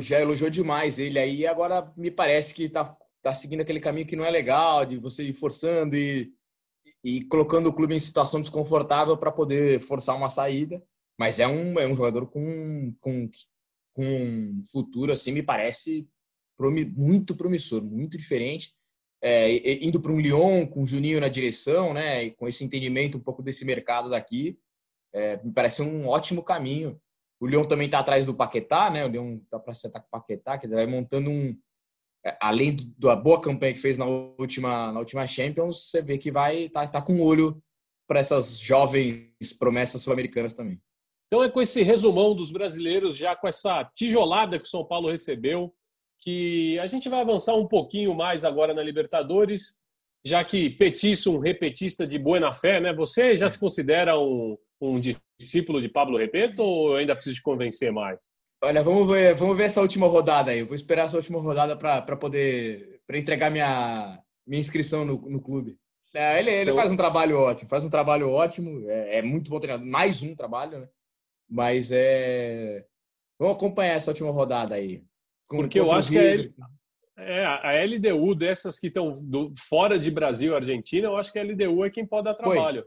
já 0.00 0.20
elogiou 0.20 0.50
demais 0.50 0.98
ele 0.98 1.16
aí, 1.16 1.46
agora 1.46 1.92
me 1.96 2.10
parece 2.10 2.52
que 2.52 2.64
está 2.64 2.96
tá 3.22 3.32
seguindo 3.32 3.60
aquele 3.60 3.78
caminho 3.78 4.06
que 4.08 4.16
não 4.16 4.24
é 4.24 4.30
legal, 4.30 4.84
de 4.84 4.96
você 4.96 5.22
ir 5.22 5.34
forçando 5.34 5.96
e, 5.96 6.32
e 7.04 7.22
colocando 7.26 7.68
o 7.68 7.72
clube 7.72 7.94
em 7.94 8.00
situação 8.00 8.40
desconfortável 8.40 9.16
para 9.16 9.30
poder 9.30 9.78
forçar 9.78 10.16
uma 10.16 10.28
saída. 10.28 10.82
Mas 11.16 11.38
é 11.38 11.46
um, 11.46 11.78
é 11.78 11.86
um 11.86 11.94
jogador 11.94 12.26
com, 12.26 12.92
com, 13.00 13.30
com 13.92 14.04
um 14.04 14.60
futuro, 14.64 15.12
assim, 15.12 15.30
me 15.30 15.42
parece 15.42 16.08
muito 16.96 17.34
promissor, 17.34 17.82
muito 17.82 18.16
diferente. 18.16 18.72
É, 19.22 19.84
indo 19.84 20.00
para 20.00 20.12
um 20.12 20.20
Lyon 20.20 20.66
com 20.66 20.82
o 20.82 20.86
Juninho 20.86 21.20
na 21.20 21.28
direção, 21.28 21.94
né, 21.94 22.30
com 22.30 22.48
esse 22.48 22.64
entendimento 22.64 23.18
um 23.18 23.20
pouco 23.20 23.42
desse 23.42 23.64
mercado 23.64 24.10
daqui, 24.10 24.58
É, 25.14 25.36
me 25.44 25.52
parece 25.52 25.82
um 25.82 26.08
ótimo 26.08 26.42
caminho. 26.42 26.98
O 27.38 27.46
Leão 27.46 27.68
também 27.68 27.84
está 27.84 27.98
atrás 27.98 28.24
do 28.24 28.34
Paquetá, 28.34 28.90
né? 28.90 29.04
O 29.04 29.10
Leão 29.10 29.42
está 29.44 29.58
para 29.58 29.72
acertar 29.72 30.00
com 30.00 30.08
o 30.08 30.10
Paquetá, 30.10 30.56
dizer, 30.56 30.74
vai 30.74 30.86
montando 30.86 31.28
um. 31.28 31.54
é, 32.24 32.34
Além 32.40 32.94
da 32.98 33.14
boa 33.14 33.38
campanha 33.38 33.74
que 33.74 33.78
fez 33.78 33.98
na 33.98 34.06
última, 34.06 34.90
na 34.90 35.00
última 35.00 35.26
Champions, 35.26 35.90
você 35.90 36.00
vê 36.00 36.16
que 36.16 36.30
vai 36.30 36.70
tá, 36.70 36.86
tá 36.86 37.02
com 37.02 37.20
olho 37.20 37.62
para 38.08 38.20
essas 38.20 38.58
jovens 38.58 39.52
promessas 39.58 40.00
sul-americanas 40.00 40.54
também. 40.54 40.80
Então 41.26 41.44
é 41.44 41.50
com 41.50 41.60
esse 41.60 41.82
resumão 41.82 42.34
dos 42.34 42.50
brasileiros, 42.50 43.16
já 43.16 43.36
com 43.36 43.46
essa 43.46 43.84
tijolada 43.84 44.58
que 44.58 44.66
o 44.66 44.70
São 44.70 44.84
Paulo 44.84 45.10
recebeu, 45.10 45.74
que 46.22 46.78
a 46.78 46.86
gente 46.86 47.08
vai 47.08 47.20
avançar 47.20 47.54
um 47.54 47.66
pouquinho 47.66 48.14
mais 48.14 48.44
agora 48.44 48.72
na 48.72 48.82
Libertadores, 48.82 49.80
já 50.24 50.44
que 50.44 50.70
Petiço, 50.70 51.34
um 51.34 51.40
repetista 51.40 52.06
de 52.06 52.16
buena 52.18 52.52
fé, 52.52 52.80
né? 52.80 52.94
Você 52.94 53.34
já 53.34 53.50
se 53.50 53.58
considera 53.58 54.16
um, 54.18 54.56
um 54.80 55.00
discípulo 55.00 55.80
de 55.80 55.88
Pablo 55.88 56.16
Repeto 56.16 56.62
ou 56.62 56.94
ainda 56.94 57.14
preciso 57.14 57.36
te 57.36 57.42
convencer 57.42 57.92
mais? 57.92 58.30
Olha, 58.62 58.84
vamos 58.84 59.08
ver, 59.08 59.34
vamos 59.34 59.56
ver 59.56 59.64
essa 59.64 59.80
última 59.80 60.06
rodada 60.06 60.52
aí. 60.52 60.60
Eu 60.60 60.66
vou 60.66 60.76
esperar 60.76 61.06
essa 61.06 61.16
última 61.16 61.40
rodada 61.40 61.76
para 61.76 62.16
poder 62.16 63.00
pra 63.04 63.18
entregar 63.18 63.50
minha, 63.50 64.22
minha 64.46 64.60
inscrição 64.60 65.04
no, 65.04 65.20
no 65.28 65.40
clube. 65.42 65.76
É, 66.14 66.38
ele 66.38 66.50
ele 66.50 66.62
Então- 66.62 66.76
faz 66.76 66.92
um 66.92 66.96
trabalho 66.96 67.38
ótimo, 67.38 67.68
faz 67.68 67.82
um 67.82 67.90
trabalho 67.90 68.30
ótimo. 68.30 68.88
É, 68.88 69.18
é 69.18 69.22
muito 69.22 69.50
bom 69.50 69.58
treinador. 69.58 69.84
Mais 69.88 70.22
um 70.22 70.36
trabalho, 70.36 70.78
né? 70.78 70.88
Mas 71.50 71.90
é. 71.90 72.84
Vamos 73.40 73.56
acompanhar 73.56 73.94
essa 73.94 74.12
última 74.12 74.30
rodada 74.30 74.76
aí. 74.76 75.02
Porque 75.56 75.80
eu 75.80 75.92
acho 75.92 76.10
que 76.10 76.18
é 76.18 76.30
River. 76.36 76.54
É, 77.16 77.44
a 77.44 77.84
LDU 77.84 78.34
dessas 78.34 78.78
que 78.78 78.86
estão 78.88 79.12
fora 79.68 79.98
de 79.98 80.10
Brasil 80.10 80.52
e 80.52 80.56
Argentina, 80.56 81.06
eu 81.06 81.16
acho 81.16 81.32
que 81.32 81.38
a 81.38 81.42
LDU 81.42 81.84
é 81.84 81.90
quem 81.90 82.06
pode 82.06 82.24
dar 82.24 82.34
Foi. 82.34 82.54
trabalho. 82.56 82.84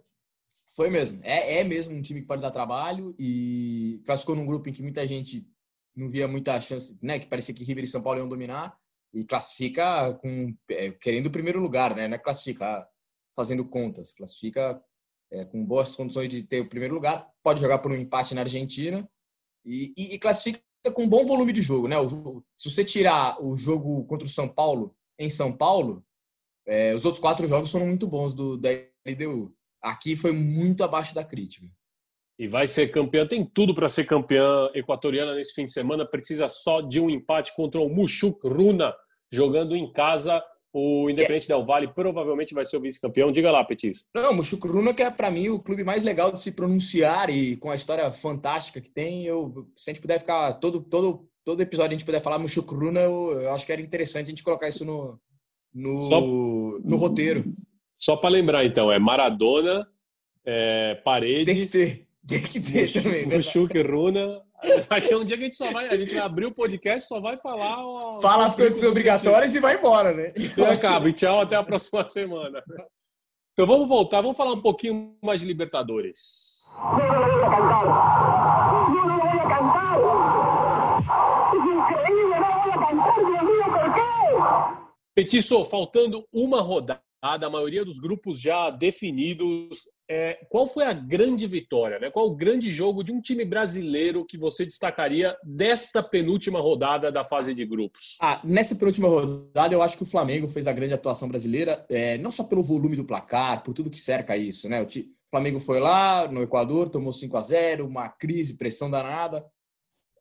Foi 0.76 0.90
mesmo. 0.90 1.20
É, 1.24 1.60
é 1.60 1.64
mesmo 1.64 1.96
um 1.96 2.02
time 2.02 2.22
que 2.22 2.28
pode 2.28 2.42
dar 2.42 2.52
trabalho 2.52 3.16
e 3.18 4.02
classificou 4.06 4.36
num 4.36 4.46
grupo 4.46 4.68
em 4.68 4.74
que 4.74 4.82
muita 4.84 5.06
gente 5.08 5.48
não 5.96 6.10
via 6.10 6.28
muita 6.28 6.60
chance, 6.60 6.98
né? 7.02 7.18
Que 7.18 7.28
parecia 7.28 7.56
que 7.56 7.64
River 7.64 7.84
e 7.86 7.88
São 7.88 8.02
Paulo 8.02 8.20
iam 8.20 8.28
dominar 8.28 8.76
e 9.14 9.24
classifica 9.24 10.14
com 10.16 10.54
é, 10.70 10.92
querendo 10.92 11.28
o 11.28 11.32
primeiro 11.32 11.62
lugar, 11.62 11.96
né? 11.96 12.08
Não 12.08 12.16
é 12.16 12.20
classificar 12.20 12.86
fazendo 13.34 13.64
contas, 13.66 14.12
classifica 14.12 14.82
é, 15.32 15.46
com 15.46 15.64
boas 15.66 15.96
condições 15.96 16.28
de 16.28 16.44
ter 16.44 16.60
o 16.60 16.68
primeiro 16.70 16.94
lugar. 16.96 17.26
Pode 17.42 17.62
jogar 17.62 17.78
por 17.80 17.92
um 17.92 17.96
empate 17.96 18.36
na 18.36 18.42
Argentina 18.42 19.08
e, 19.64 19.94
e- 19.96 20.16
e 20.16 20.20
classifica 20.20 20.60
com 20.92 21.04
um 21.04 21.10
bom 21.10 21.26
volume 21.26 21.54
de 21.54 21.62
jogo, 21.62 21.88
né? 21.88 21.96
Se 22.58 22.70
você 22.70 22.84
tirar 22.84 23.44
o 23.44 23.56
jogo 23.56 24.06
contra 24.06 24.26
o 24.26 24.30
São 24.30 24.48
Paulo 24.48 24.96
em 25.18 25.30
São 25.30 25.52
Paulo, 25.52 26.04
é, 26.68 26.94
os 26.94 27.06
outros 27.06 27.22
quatro 27.22 27.48
jogos 27.48 27.72
foram 27.72 27.88
muito 27.88 28.08
bons 28.08 28.34
do 28.34 28.58
da 28.58 28.70
LDU. 29.06 29.54
Aqui 29.82 30.16
foi 30.16 30.32
muito 30.32 30.84
abaixo 30.84 31.14
da 31.14 31.24
crítica. 31.24 31.68
E 32.38 32.48
vai 32.48 32.68
ser 32.68 32.92
campeã, 32.92 33.26
tem 33.26 33.46
tudo 33.46 33.74
para 33.74 33.88
ser 33.88 34.06
campeã 34.06 34.70
equatoriana 34.74 35.36
nesse 35.36 35.54
fim 35.54 35.66
de 35.66 35.72
semana. 35.72 36.06
Precisa 36.06 36.50
só 36.50 36.82
de 36.82 37.00
um 37.00 37.10
empate 37.10 37.56
contra 37.56 37.80
o 37.80 37.88
Mushuk 37.88 38.46
Runa, 38.46 38.94
jogando 39.32 39.76
em 39.76 39.92
casa. 39.94 40.44
O 40.78 41.10
Independente 41.10 41.48
Del 41.48 41.66
Vale 41.66 41.88
provavelmente 41.88 42.54
vai 42.54 42.66
ser 42.66 42.76
o 42.76 42.82
vice-campeão. 42.82 43.32
Diga 43.32 43.50
lá, 43.50 43.64
Petis. 43.64 44.08
Não, 44.14 44.32
o 44.32 44.36
Muxucruna 44.36 44.94
que 44.94 45.02
é 45.02 45.10
para 45.10 45.32
mim 45.32 45.48
o 45.48 45.58
clube 45.58 45.86
mais 45.86 46.04
legal 46.04 46.34
de 46.34 46.42
se 46.42 46.52
pronunciar 46.52 47.30
e 47.30 47.56
com 47.56 47.70
a 47.70 47.76
história 47.76 48.12
fantástica 48.12 48.82
que 48.82 48.90
tem, 48.90 49.24
eu 49.24 49.68
se 49.78 49.90
a 49.90 49.94
gente 49.94 50.02
puder 50.02 50.20
ficar 50.20 50.52
todo 50.56 50.82
todo 50.82 51.30
todo 51.46 51.62
episódio 51.62 51.92
a 51.92 51.98
gente 51.98 52.04
puder 52.06 52.20
falar 52.22 52.40
Muxucruna, 52.40 53.00
eu, 53.00 53.32
eu 53.40 53.54
acho 53.54 53.66
que 53.66 53.72
era 53.72 53.82
interessante 53.82 54.26
a 54.26 54.30
gente 54.32 54.44
colocar 54.44 54.68
isso 54.68 54.84
no 54.84 55.18
no, 55.74 55.98
Só- 55.98 56.20
no 56.20 56.98
roteiro. 56.98 57.46
Só 57.98 58.18
para 58.18 58.30
lembrar, 58.32 58.66
então, 58.66 58.92
é 58.92 59.00
Maradona, 59.00 59.88
é 60.46 60.90
Tem 60.90 60.98
que 60.98 61.04
Paredes, 61.04 61.72
ter, 61.72 62.08
tem 62.28 62.42
que 62.42 62.60
ter 62.60 62.92
também. 62.92 63.12
verdade. 63.28 63.44
Vai 64.90 65.02
ter 65.02 65.16
um 65.16 65.24
dia 65.24 65.38
que 65.38 65.44
a 65.44 65.46
gente 65.46 65.56
só 65.58 65.72
vai, 65.72 65.88
a 65.88 65.98
gente 65.98 66.14
vai 66.14 66.24
abrir 66.24 66.46
o 66.46 66.52
podcast 66.54 67.08
só 67.08 67.20
vai 67.20 67.38
falar. 67.38 67.86
ó, 67.86 68.20
Fala 68.22 68.46
as 68.46 68.56
coisas 68.56 68.82
obrigatórias 68.84 69.54
e 69.56 69.60
vai 69.60 69.76
embora, 69.78 70.14
né? 70.14 70.34
E 70.36 70.64
acaba. 70.64 71.10
E 71.10 71.14
tchau, 71.14 71.42
até 71.42 71.56
a 71.56 71.64
próxima 71.64 72.06
semana. 72.08 72.64
Então 73.54 73.66
vamos 73.66 73.88
voltar, 73.88 74.22
vamos 74.22 74.38
falar 74.38 74.54
um 74.54 74.62
pouquinho 74.62 75.16
mais 75.24 75.40
de 75.40 75.48
Libertadores. 75.48 76.64
Petiço, 85.16 85.64
faltando 85.66 86.26
uma 86.34 86.62
rodada, 86.62 87.02
a 87.22 87.50
maioria 87.50 87.84
dos 87.84 88.00
grupos 88.00 88.40
já 88.40 88.70
definidos. 88.70 89.80
É, 90.08 90.46
qual 90.50 90.68
foi 90.68 90.84
a 90.86 90.94
grande 90.94 91.48
vitória? 91.48 91.98
Né? 91.98 92.12
Qual 92.12 92.28
o 92.28 92.36
grande 92.36 92.70
jogo 92.70 93.04
de 93.04 93.12
um 93.12 93.20
time 93.20 93.44
brasileiro 93.44 94.26
que 94.26 94.38
você 94.38 94.64
destacaria 94.64 95.36
desta 95.44 96.04
penúltima 96.04 96.60
rodada 96.60 97.12
da 97.12 97.24
fase 97.24 97.56
de 97.56 97.66
grupos? 97.66 98.18
Ah, 98.22 98.40
nessa 98.44 98.76
penúltima 98.76 99.08
rodada, 99.08 99.74
eu 99.74 99.82
acho 99.82 99.98
que 99.98 100.04
o 100.04 100.08
Flamengo 100.08 100.48
fez 100.48 100.68
a 100.68 100.74
grande 100.74 100.94
atuação 100.94 101.28
brasileira, 101.28 101.84
é, 101.90 102.18
não 102.20 102.30
só 102.30 102.44
pelo 102.44 102.62
volume 102.62 102.96
do 102.96 103.06
placar, 103.06 103.64
por 103.64 103.74
tudo 103.74 103.90
que 103.90 104.00
cerca 104.00 104.38
isso, 104.38 104.70
né? 104.70 104.82
O, 104.82 104.86
o 104.86 105.30
Flamengo 105.32 105.60
foi 105.60 105.80
lá 105.80 106.32
no 106.32 106.44
Equador, 106.44 106.90
tomou 106.90 107.12
5 107.12 107.36
a 107.38 107.42
0 107.42 107.88
uma 107.88 108.08
crise, 108.08 108.58
pressão 108.58 108.90
danada. 108.90 109.44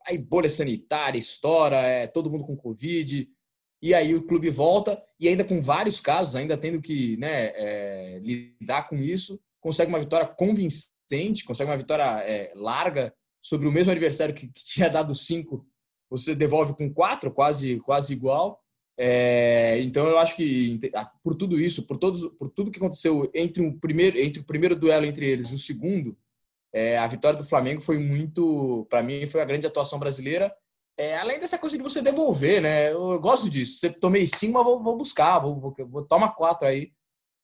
Aí 0.07 0.17
bolha 0.17 0.49
sanitária, 0.49 1.17
estoura, 1.17 1.77
é, 1.77 2.07
todo 2.07 2.29
mundo 2.29 2.43
com 2.43 2.55
Covid. 2.55 3.29
E 3.85 3.93
aí 3.93 4.15
o 4.15 4.23
clube 4.23 4.49
volta, 4.49 4.99
e 5.19 5.27
ainda 5.27 5.43
com 5.43 5.61
vários 5.61 6.01
casos, 6.01 6.35
ainda 6.35 6.57
tendo 6.57 6.81
que 6.81 7.15
né, 7.17 7.51
é, 7.55 8.19
lidar 8.19 8.89
com 8.89 8.95
isso, 8.95 9.39
consegue 9.61 9.89
uma 9.89 9.99
vitória 9.99 10.25
convincente, 10.25 11.45
consegue 11.45 11.69
uma 11.69 11.77
vitória 11.77 12.03
é, 12.23 12.51
larga 12.55 13.13
sobre 13.39 13.67
o 13.67 13.71
mesmo 13.71 13.91
adversário 13.91 14.33
que, 14.33 14.47
que 14.47 14.65
tinha 14.65 14.89
dado 14.89 15.13
cinco 15.13 15.67
você 16.09 16.33
devolve 16.33 16.75
com 16.75 16.91
quatro, 16.91 17.31
quase, 17.31 17.79
quase 17.81 18.11
igual. 18.13 18.59
É, 18.97 19.79
então 19.81 20.07
eu 20.07 20.17
acho 20.17 20.35
que 20.35 20.79
por 21.21 21.35
tudo 21.35 21.59
isso, 21.59 21.85
por 21.85 21.97
todos, 21.99 22.25
por 22.39 22.49
tudo 22.49 22.71
que 22.71 22.79
aconteceu 22.79 23.29
entre 23.35 23.63
o 23.63 23.77
primeiro, 23.77 24.17
entre 24.17 24.41
o 24.41 24.45
primeiro 24.45 24.75
duelo 24.75 25.05
entre 25.05 25.27
eles 25.27 25.51
e 25.51 25.53
o 25.53 25.59
segundo, 25.59 26.17
é, 26.73 26.97
a 26.97 27.05
vitória 27.05 27.37
do 27.37 27.45
Flamengo 27.45 27.81
foi 27.81 27.99
muito, 27.99 28.87
para 28.89 29.03
mim, 29.03 29.27
foi 29.27 29.41
a 29.41 29.45
grande 29.45 29.67
atuação 29.67 29.99
brasileira. 29.99 30.51
É, 30.97 31.17
além 31.17 31.39
dessa 31.39 31.57
coisa 31.57 31.77
de 31.77 31.83
você 31.83 32.01
devolver, 32.01 32.61
né? 32.61 32.91
Eu, 32.91 33.19
gosto 33.19 33.49
disso. 33.49 33.79
Você 33.79 33.89
tomei 33.89 34.25
cinco, 34.25 34.53
mas 34.53 34.63
vou, 34.63 34.81
vou 34.81 34.97
buscar, 34.97 35.39
vou, 35.39 35.59
vou, 35.59 35.75
vou 35.87 36.05
toma 36.05 36.31
quatro 36.31 36.67
aí. 36.67 36.91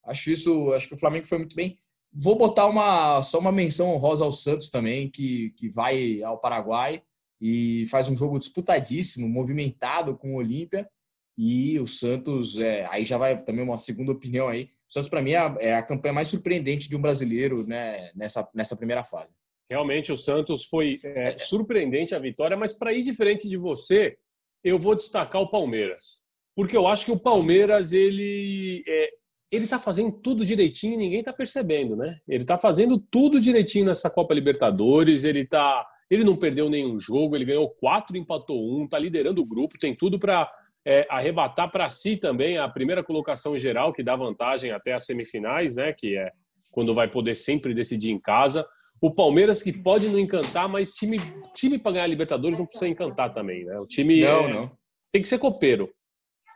Acho 0.05 0.31
isso, 0.31 0.73
acho 0.73 0.87
que 0.87 0.93
o 0.93 0.97
Flamengo 0.97 1.27
foi 1.27 1.37
muito 1.37 1.55
bem. 1.55 1.77
Vou 2.13 2.35
botar 2.37 2.65
uma 2.65 3.21
só 3.23 3.39
uma 3.39 3.51
menção 3.51 3.89
honrosa 3.93 4.23
ao 4.23 4.31
Santos 4.31 4.69
também, 4.69 5.09
que, 5.09 5.51
que 5.51 5.69
vai 5.69 6.21
ao 6.23 6.39
Paraguai 6.39 7.03
e 7.39 7.85
faz 7.89 8.07
um 8.07 8.15
jogo 8.15 8.39
disputadíssimo, 8.39 9.27
movimentado 9.27 10.15
com 10.15 10.33
o 10.33 10.37
Olímpia. 10.37 10.89
E 11.37 11.79
o 11.79 11.87
Santos, 11.87 12.57
é, 12.57 12.85
aí 12.89 13.03
já 13.03 13.17
vai 13.17 13.41
também 13.41 13.63
uma 13.63 13.77
segunda 13.77 14.11
opinião 14.11 14.47
aí. 14.47 14.69
O 14.89 14.93
Santos, 14.93 15.09
para 15.09 15.21
mim, 15.21 15.31
é 15.31 15.37
a, 15.37 15.55
é 15.59 15.75
a 15.75 15.83
campanha 15.83 16.13
mais 16.13 16.27
surpreendente 16.27 16.89
de 16.89 16.95
um 16.95 17.01
brasileiro 17.01 17.65
né, 17.65 18.11
nessa, 18.13 18.47
nessa 18.53 18.75
primeira 18.75 19.03
fase. 19.03 19.33
Realmente 19.71 20.11
o 20.11 20.17
Santos 20.17 20.65
foi 20.65 20.99
é, 21.01 21.37
surpreendente 21.37 22.13
a 22.13 22.19
vitória, 22.19 22.57
mas 22.57 22.77
para 22.77 22.91
ir 22.91 23.03
diferente 23.03 23.47
de 23.47 23.55
você, 23.55 24.17
eu 24.61 24.77
vou 24.77 24.95
destacar 24.95 25.41
o 25.41 25.49
Palmeiras. 25.49 26.23
Porque 26.53 26.75
eu 26.75 26.85
acho 26.85 27.05
que 27.05 27.11
o 27.13 27.17
Palmeiras, 27.17 27.93
ele 27.93 28.83
é, 28.85 29.09
ele 29.49 29.65
tá 29.65 29.79
fazendo 29.79 30.11
tudo 30.11 30.43
direitinho 30.43 30.95
e 30.95 30.97
ninguém 30.97 31.23
tá 31.23 31.31
percebendo, 31.31 31.95
né? 31.95 32.19
Ele 32.27 32.43
tá 32.43 32.57
fazendo 32.57 32.99
tudo 32.99 33.39
direitinho 33.39 33.85
nessa 33.85 34.09
Copa 34.09 34.33
Libertadores, 34.33 35.23
ele 35.23 35.47
tá 35.47 35.87
ele 36.09 36.25
não 36.25 36.35
perdeu 36.35 36.69
nenhum 36.69 36.99
jogo, 36.99 37.37
ele 37.37 37.45
ganhou 37.45 37.69
quatro, 37.69 38.17
empatou 38.17 38.77
um, 38.77 38.85
tá 38.85 38.99
liderando 38.99 39.41
o 39.41 39.45
grupo, 39.45 39.79
tem 39.79 39.95
tudo 39.95 40.19
para 40.19 40.51
é, 40.85 41.07
arrebatar 41.09 41.71
para 41.71 41.89
si 41.89 42.17
também 42.17 42.57
a 42.57 42.67
primeira 42.67 43.01
colocação 43.01 43.57
geral, 43.57 43.93
que 43.93 44.03
dá 44.03 44.17
vantagem 44.17 44.71
até 44.71 44.91
as 44.91 45.05
semifinais, 45.05 45.77
né? 45.77 45.93
Que 45.93 46.17
é 46.17 46.29
quando 46.69 46.93
vai 46.93 47.07
poder 47.07 47.35
sempre 47.35 47.73
decidir 47.73 48.11
em 48.11 48.19
casa. 48.19 48.67
O 49.01 49.11
Palmeiras 49.13 49.63
que 49.63 49.73
pode 49.73 50.07
não 50.07 50.19
encantar, 50.19 50.69
mas 50.69 50.93
time, 50.93 51.17
time 51.55 51.79
para 51.79 51.93
ganhar 51.93 52.03
a 52.03 52.07
Libertadores 52.07 52.59
não 52.59 52.65
precisa 52.67 52.87
encantar 52.87 53.33
também, 53.33 53.65
né? 53.65 53.79
O 53.79 53.87
time 53.87 54.21
Não, 54.21 54.45
é- 54.45 54.53
não. 54.53 54.71
tem 55.11 55.21
que 55.21 55.27
ser 55.27 55.39
copeiro. 55.39 55.89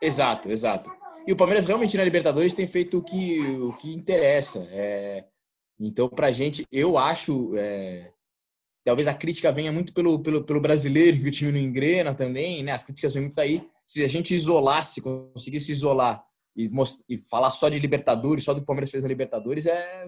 Exato, 0.02 0.50
exato. 0.52 0.92
E 1.28 1.34
o 1.34 1.36
Palmeiras 1.36 1.66
realmente 1.66 1.98
na 1.98 2.04
Libertadores 2.04 2.54
tem 2.54 2.68
feito 2.68 3.00
o 3.00 3.04
que, 3.04 3.40
o 3.42 3.74
que 3.74 3.92
interessa. 3.94 4.68
É, 4.72 5.26
então, 5.80 6.08
pra 6.08 6.32
gente, 6.32 6.66
eu 6.72 6.98
acho. 7.00 7.52
é, 7.58 8.12
talvez 8.86 9.08
a 9.08 9.14
crítica 9.16 9.52
venha 9.52 9.72
muito 9.72 9.92
pelo, 9.92 10.20
pelo, 10.22 10.44
pelo 10.44 10.62
brasileiro, 10.62 11.20
que 11.20 11.28
o 11.30 11.32
time 11.32 11.52
não 11.52 11.60
engrena 11.60 12.14
também, 12.14 12.62
né? 12.62 12.74
As 12.74 12.84
críticas 12.84 13.16
vêm 13.16 13.24
muito 13.24 13.40
aí. 13.40 13.68
Se 13.88 14.04
a 14.04 14.08
gente 14.08 14.36
isolasse, 14.36 15.02
conseguisse 15.02 15.72
isolar 15.72 16.24
e, 16.56 16.70
most- 16.70 17.04
e 17.10 17.18
falar 17.18 17.50
só 17.50 17.70
de 17.70 17.80
Libertadores, 17.80 18.44
só 18.44 18.54
do 18.54 18.58
que 18.60 18.64
o 18.64 18.68
Palmeiras 18.68 18.92
fez 18.92 19.02
na 19.02 19.10
Libertadores, 19.10 19.66
é, 19.66 20.08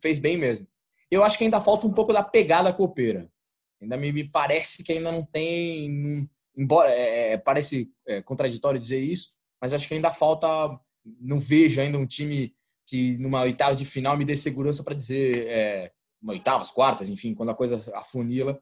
fez 0.00 0.18
bem 0.18 0.36
mesmo. 0.36 0.66
Eu 1.12 1.22
acho 1.22 1.36
que 1.36 1.44
ainda 1.44 1.60
falta 1.60 1.86
um 1.86 1.92
pouco 1.92 2.10
da 2.10 2.22
pegada 2.22 2.72
copeira. 2.72 3.30
Ainda 3.82 3.98
me, 3.98 4.24
parece 4.24 4.82
que 4.82 4.92
ainda 4.92 5.12
não 5.12 5.22
tem. 5.22 6.26
embora 6.56 6.90
é, 6.90 7.32
é, 7.32 7.36
parece 7.36 7.92
é, 8.06 8.22
contraditório 8.22 8.80
dizer 8.80 8.98
isso, 8.98 9.34
mas 9.60 9.74
acho 9.74 9.86
que 9.86 9.92
ainda 9.92 10.10
falta. 10.10 10.48
Não 11.20 11.38
vejo 11.38 11.82
ainda 11.82 11.98
um 11.98 12.06
time 12.06 12.54
que 12.86 13.18
numa 13.18 13.42
oitava 13.42 13.76
de 13.76 13.84
final 13.84 14.16
me 14.16 14.24
dê 14.24 14.34
segurança 14.34 14.82
para 14.82 14.94
dizer 14.94 15.46
é, 15.48 15.92
oitavas, 16.26 16.70
quartas, 16.70 17.10
enfim, 17.10 17.34
quando 17.34 17.50
a 17.50 17.54
coisa 17.54 17.76
afunila, 17.94 18.58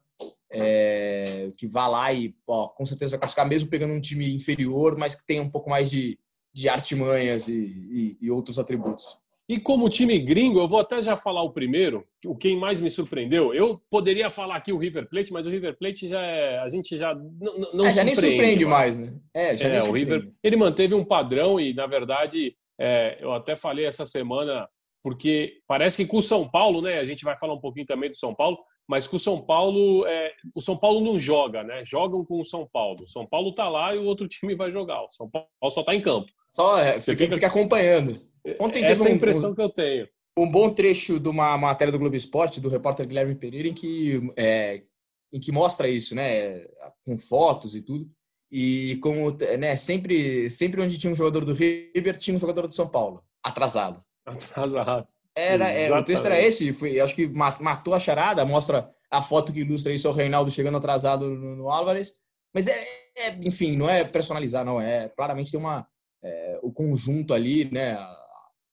é, 0.51 1.53
que 1.55 1.67
vá 1.67 1.87
lá 1.87 2.11
e 2.11 2.35
ó, 2.45 2.67
com 2.67 2.85
certeza 2.85 3.11
vai 3.11 3.19
classificar, 3.19 3.47
mesmo 3.47 3.69
pegando 3.69 3.93
um 3.93 4.01
time 4.01 4.33
inferior, 4.33 4.97
mas 4.97 5.15
que 5.15 5.25
tenha 5.25 5.41
um 5.41 5.49
pouco 5.49 5.69
mais 5.69 5.89
de, 5.89 6.19
de 6.53 6.67
artimanhas 6.67 7.47
e, 7.47 7.53
e, 7.53 8.17
e 8.19 8.29
outros 8.29 8.59
atributos. 8.59 9.20
E 9.51 9.59
como 9.59 9.89
time 9.89 10.17
gringo, 10.17 10.61
eu 10.61 10.67
vou 10.67 10.79
até 10.79 11.01
já 11.01 11.17
falar 11.17 11.43
o 11.43 11.51
primeiro, 11.51 12.07
o 12.25 12.33
quem 12.33 12.57
mais 12.57 12.79
me 12.79 12.89
surpreendeu. 12.89 13.53
Eu 13.53 13.81
poderia 13.89 14.29
falar 14.29 14.55
aqui 14.55 14.71
o 14.71 14.77
River 14.77 15.09
Plate, 15.09 15.33
mas 15.33 15.45
o 15.45 15.49
River 15.49 15.77
Plate 15.77 16.07
já 16.07 16.21
é, 16.21 16.59
a 16.59 16.69
gente 16.69 16.95
já 16.97 17.13
não, 17.13 17.73
não 17.73 17.85
é, 17.85 17.91
já 17.91 18.01
nem 18.01 18.15
surpreende 18.15 18.63
mais, 18.63 18.95
mais 18.95 19.11
né? 19.11 19.19
É, 19.33 19.57
já 19.57 19.67
é, 19.67 19.83
o 19.83 19.91
River, 19.91 20.31
ele 20.41 20.55
manteve 20.55 20.93
um 20.93 21.03
padrão 21.03 21.59
e 21.59 21.73
na 21.73 21.85
verdade, 21.85 22.55
é, 22.79 23.17
eu 23.19 23.33
até 23.33 23.53
falei 23.53 23.83
essa 23.83 24.05
semana 24.05 24.69
porque 25.03 25.57
parece 25.67 26.01
que 26.01 26.09
com 26.09 26.19
o 26.19 26.23
São 26.23 26.47
Paulo, 26.47 26.81
né? 26.81 26.99
A 26.99 27.03
gente 27.03 27.25
vai 27.25 27.37
falar 27.37 27.53
um 27.53 27.59
pouquinho 27.59 27.85
também 27.85 28.09
do 28.09 28.15
São 28.15 28.33
Paulo, 28.33 28.57
mas 28.87 29.05
com 29.05 29.17
o 29.17 29.19
São 29.19 29.41
Paulo, 29.41 30.07
é, 30.07 30.31
o 30.55 30.61
São 30.61 30.77
Paulo 30.77 31.01
não 31.01 31.19
joga, 31.19 31.61
né? 31.61 31.83
Jogam 31.83 32.23
com 32.23 32.39
o 32.39 32.45
São 32.45 32.65
Paulo. 32.71 33.03
O 33.03 33.09
São 33.09 33.27
Paulo 33.27 33.53
tá 33.53 33.67
lá 33.67 33.93
e 33.93 33.97
o 33.97 34.05
outro 34.05 34.29
time 34.31 34.55
vai 34.55 34.71
jogar. 34.71 35.03
O 35.03 35.09
São 35.09 35.29
Paulo 35.29 35.49
só 35.69 35.83
tá 35.83 35.93
em 35.93 36.01
campo. 36.01 36.31
Só 36.55 36.77
é, 36.77 37.01
Você 37.01 37.17
fica, 37.17 37.33
fica 37.33 37.47
acompanhando. 37.47 38.30
Ontem 38.59 38.83
Essa 38.83 39.07
é 39.07 39.11
a 39.11 39.15
impressão 39.15 39.51
um, 39.51 39.55
que 39.55 39.61
eu 39.61 39.69
tenho. 39.69 40.07
Um 40.37 40.49
bom 40.49 40.69
trecho 40.69 41.19
de 41.19 41.29
uma 41.29 41.57
matéria 41.57 41.91
do 41.91 41.99
Globo 41.99 42.15
Esporte, 42.15 42.61
do 42.61 42.69
repórter 42.69 43.07
Guilherme 43.07 43.35
Pereira, 43.35 43.67
em 43.67 43.73
que, 43.73 44.31
é, 44.35 44.83
em 45.31 45.39
que 45.39 45.51
mostra 45.51 45.87
isso, 45.87 46.15
né? 46.15 46.65
Com 47.05 47.17
fotos 47.17 47.75
e 47.75 47.81
tudo. 47.81 48.09
E 48.51 48.97
como, 49.01 49.31
né, 49.31 49.77
sempre, 49.77 50.49
sempre 50.49 50.81
onde 50.81 50.97
tinha 50.97 51.13
um 51.13 51.15
jogador 51.15 51.45
do 51.45 51.53
River, 51.53 52.17
tinha 52.17 52.35
um 52.35 52.39
jogador 52.39 52.67
do 52.67 52.75
São 52.75 52.87
Paulo, 52.87 53.23
atrasado. 53.41 54.03
Atrasado. 54.25 55.05
Era, 55.33 55.71
é, 55.71 55.89
o 55.89 56.03
texto 56.03 56.25
era 56.25 56.41
esse, 56.41 56.73
foi, 56.73 56.99
acho 56.99 57.15
que 57.15 57.25
matou 57.25 57.93
a 57.93 57.99
charada, 57.99 58.43
mostra 58.43 58.89
a 59.09 59.21
foto 59.21 59.53
que 59.53 59.61
ilustra 59.61 59.93
isso, 59.93 60.09
o 60.09 60.11
Reinaldo 60.11 60.51
chegando 60.51 60.77
atrasado 60.77 61.29
no, 61.29 61.55
no 61.55 61.69
Álvares. 61.69 62.15
Mas, 62.53 62.67
é, 62.67 62.85
é, 63.15 63.37
enfim, 63.43 63.77
não 63.77 63.89
é 63.89 64.03
personalizar, 64.03 64.65
não. 64.65 64.79
É 64.81 65.09
claramente 65.09 65.51
tem 65.51 65.59
uma. 65.59 65.87
É, 66.23 66.59
o 66.61 66.71
conjunto 66.71 67.33
ali, 67.33 67.65
né? 67.71 67.97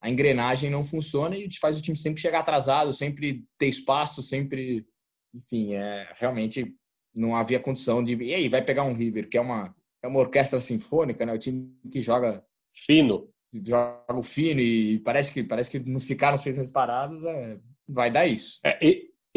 A 0.00 0.08
engrenagem 0.08 0.70
não 0.70 0.84
funciona 0.84 1.36
e 1.36 1.48
faz 1.58 1.78
o 1.78 1.82
time 1.82 1.96
sempre 1.96 2.20
chegar 2.20 2.40
atrasado, 2.40 2.92
sempre 2.92 3.44
ter 3.58 3.66
espaço, 3.66 4.22
sempre. 4.22 4.86
Enfim, 5.34 5.74
é, 5.74 6.12
realmente 6.16 6.74
não 7.14 7.34
havia 7.34 7.60
condição 7.60 8.02
de. 8.02 8.14
E 8.14 8.34
aí, 8.34 8.48
vai 8.48 8.62
pegar 8.62 8.84
um 8.84 8.94
River, 8.94 9.28
que 9.28 9.36
é 9.36 9.40
uma, 9.40 9.74
é 10.02 10.08
uma 10.08 10.20
orquestra 10.20 10.60
sinfônica, 10.60 11.26
né? 11.26 11.32
O 11.32 11.38
time 11.38 11.74
que 11.90 12.00
joga. 12.00 12.44
Fino. 12.74 13.28
Joga 13.52 14.22
fino 14.22 14.60
e 14.60 15.00
parece 15.00 15.32
que, 15.32 15.42
parece 15.42 15.70
que 15.70 15.78
não 15.78 15.98
ficaram 15.98 16.36
seis 16.36 16.54
meses 16.54 16.70
parados, 16.70 17.24
é, 17.24 17.58
vai 17.88 18.10
dar 18.10 18.26
isso. 18.26 18.60
É, 18.62 18.78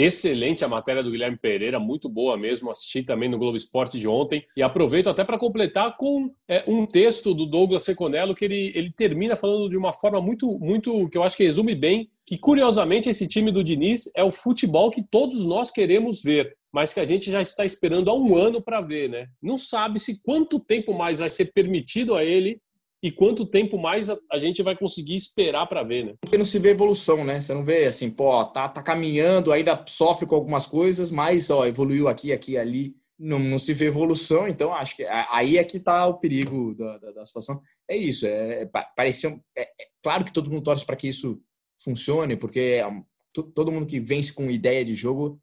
Excelente 0.04 0.66
a 0.66 0.68
matéria 0.68 1.04
do 1.04 1.12
Guilherme 1.12 1.38
Pereira, 1.38 1.80
muito 1.80 2.10
boa 2.10 2.36
mesmo. 2.36 2.72
Assisti 2.72 3.04
também 3.04 3.30
no 3.30 3.38
Globo 3.38 3.56
Esporte 3.56 4.00
de 4.00 4.08
ontem. 4.08 4.44
E 4.58 4.64
aproveito 4.64 5.08
até 5.08 5.24
para 5.24 5.38
completar 5.38 5.96
com 5.96 6.34
é, 6.48 6.64
um 6.68 6.88
texto 6.88 7.36
do 7.36 7.46
Douglas 7.46 7.84
Seconello 7.84 8.34
que 8.34 8.44
ele, 8.44 8.72
ele 8.74 8.92
termina 8.92 9.36
falando 9.36 9.70
de 9.70 9.78
uma 9.78 9.94
forma 9.94 10.20
muito, 10.20 10.58
muito 10.58 11.08
que 11.10 11.18
eu 11.20 11.22
acho 11.22 11.38
que 11.38 11.44
resume 11.44 11.76
bem. 11.76 12.10
Que 12.26 12.36
curiosamente 12.36 13.10
esse 13.10 13.28
time 13.28 13.52
do 13.52 13.64
Diniz 13.64 14.12
é 14.16 14.24
o 14.24 14.32
futebol 14.32 14.90
que 14.90 15.04
todos 15.04 15.46
nós 15.46 15.70
queremos 15.70 16.24
ver, 16.24 16.56
mas 16.74 16.92
que 16.92 17.00
a 17.00 17.06
gente 17.06 17.30
já 17.30 17.42
está 17.42 17.64
esperando 17.64 18.10
há 18.10 18.16
um 18.16 18.36
ano 18.36 18.60
para 18.60 18.82
ver, 18.82 19.08
né? 19.08 19.28
Não 19.40 19.56
sabe-se 19.56 20.24
quanto 20.24 20.60
tempo 20.60 20.96
mais 20.96 21.20
vai 21.20 21.30
ser 21.30 21.54
permitido 21.54 22.16
a 22.16 22.24
ele 22.24 22.60
e 23.04 23.12
quanto 23.12 23.46
tempo 23.46 23.78
mais 23.78 24.10
a, 24.10 24.18
a 24.32 24.38
gente 24.38 24.62
vai 24.62 24.76
conseguir 24.76 25.16
esperar 25.16 25.66
para 25.66 25.84
ver, 25.84 26.06
né? 26.06 26.14
Porque 26.22 26.38
não 26.38 26.46
se 26.46 26.60
vê 26.60 26.70
evolução, 26.70 27.24
né? 27.24 27.42
Você 27.42 27.54
não 27.54 27.64
vê 27.64 27.86
assim, 27.86 28.10
pô, 28.10 28.46
tá, 28.46 28.70
tá 28.70 28.84
caminhando, 28.84 29.52
ainda 29.52 29.84
sofre 29.88 30.28
com 30.28 30.36
algumas 30.36 30.68
coisas, 30.68 31.10
mas 31.10 31.50
ó, 31.50 31.66
evoluiu 31.66 32.08
aqui, 32.08 32.32
aqui, 32.32 32.58
ali. 32.58 32.96
Não, 33.18 33.38
não 33.38 33.60
se 33.60 33.72
vê 33.74 33.86
evolução, 33.86 34.48
então 34.48 34.74
acho 34.74 34.96
que 34.96 35.06
aí 35.06 35.58
é 35.58 35.64
que 35.64 35.80
tá 35.80 36.08
o 36.08 36.16
perigo 36.16 36.74
da, 36.74 36.98
da, 36.98 37.12
da 37.12 37.26
situação. 37.26 37.62
É 37.88 37.96
isso, 37.96 38.26
é, 38.26 38.64
é 38.64 38.70
parecia, 38.96 39.30
é, 39.56 39.62
é, 39.62 39.88
claro 40.02 40.26
que 40.26 40.34
todo 40.34 40.50
mundo 40.50 40.64
torce 40.64 40.84
para 40.84 40.96
que 40.96 41.08
isso 41.08 41.40
funcione, 41.80 42.36
porque 42.36 42.60
é 42.60 43.04
todo 43.32 43.72
mundo 43.72 43.86
que 43.86 44.00
vence 44.00 44.34
com 44.34 44.50
ideia 44.50 44.84
de 44.84 44.96
jogo 44.96 45.40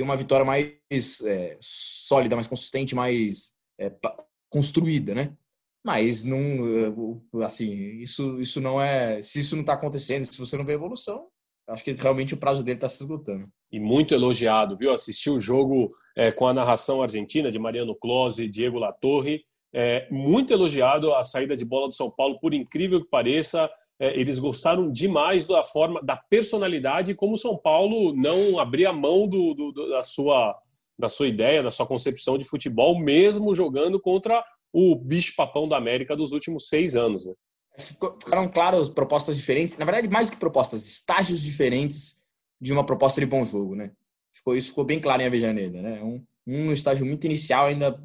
tem 0.00 0.04
uma 0.04 0.16
vitória 0.16 0.44
mais 0.44 1.20
é, 1.24 1.58
sólida, 1.60 2.34
mais 2.34 2.46
consistente, 2.46 2.94
mais 2.94 3.52
é, 3.78 3.92
construída, 4.48 5.14
né? 5.14 5.36
Mas 5.84 6.24
não, 6.24 6.38
eh, 6.38 7.44
assim, 7.44 7.98
isso, 7.98 8.40
isso 8.40 8.60
não 8.60 8.80
é. 8.80 9.22
Se 9.22 9.40
isso 9.40 9.56
não 9.56 9.62
está 9.62 9.72
acontecendo, 9.74 10.24
se 10.24 10.38
você 10.38 10.56
não 10.56 10.64
vê 10.64 10.74
evolução, 10.74 11.26
acho 11.68 11.82
que 11.82 11.92
realmente 11.92 12.34
o 12.34 12.36
prazo 12.36 12.62
dele 12.62 12.76
está 12.76 12.88
se 12.88 13.02
esgotando. 13.02 13.48
E 13.72 13.80
muito 13.80 14.14
elogiado, 14.14 14.76
viu? 14.76 14.92
Assisti 14.92 15.30
o 15.30 15.38
jogo 15.38 15.88
é, 16.16 16.30
com 16.30 16.46
a 16.46 16.52
narração 16.52 17.02
argentina 17.02 17.50
de 17.50 17.58
Mariano 17.58 17.94
Close 17.94 18.44
e 18.44 18.48
Diego 18.48 18.78
Latorre. 18.78 19.42
É, 19.72 20.06
muito 20.10 20.52
elogiado 20.52 21.14
a 21.14 21.22
saída 21.22 21.56
de 21.56 21.64
bola 21.64 21.88
do 21.88 21.94
São 21.94 22.10
Paulo, 22.10 22.38
por 22.40 22.52
incrível 22.52 23.00
que 23.00 23.08
pareça. 23.08 23.70
É, 23.98 24.18
eles 24.18 24.38
gostaram 24.38 24.90
demais 24.90 25.46
da 25.46 25.62
forma, 25.62 26.02
da 26.02 26.16
personalidade, 26.16 27.14
como 27.14 27.34
o 27.34 27.38
São 27.38 27.56
Paulo 27.56 28.14
não 28.14 28.58
abria 28.58 28.92
mão 28.92 29.28
do, 29.28 29.54
do, 29.54 29.88
da, 29.90 30.02
sua, 30.02 30.58
da 30.98 31.08
sua 31.08 31.28
ideia, 31.28 31.62
da 31.62 31.70
sua 31.70 31.86
concepção 31.86 32.36
de 32.36 32.44
futebol, 32.44 32.98
mesmo 32.98 33.54
jogando 33.54 34.00
contra 34.00 34.44
o 34.72 34.96
bicho-papão 34.96 35.68
da 35.68 35.76
América 35.76 36.16
dos 36.16 36.32
últimos 36.32 36.68
seis 36.68 36.94
anos. 36.94 37.26
Né? 37.26 37.34
Ficaram 37.78 38.48
claras 38.48 38.88
propostas 38.88 39.36
diferentes, 39.36 39.76
na 39.76 39.84
verdade, 39.84 40.08
mais 40.08 40.28
do 40.28 40.32
que 40.32 40.38
propostas, 40.38 40.86
estágios 40.86 41.40
diferentes 41.40 42.20
de 42.60 42.72
uma 42.72 42.84
proposta 42.84 43.20
de 43.20 43.26
bom 43.26 43.44
jogo, 43.44 43.74
né? 43.74 43.92
Ficou, 44.32 44.54
isso 44.54 44.68
ficou 44.68 44.84
bem 44.84 45.00
claro 45.00 45.22
em 45.22 45.26
Avejaneda, 45.26 45.80
né? 45.80 46.02
Um, 46.02 46.24
um 46.46 46.72
estágio 46.72 47.06
muito 47.06 47.24
inicial, 47.24 47.66
ainda 47.66 48.00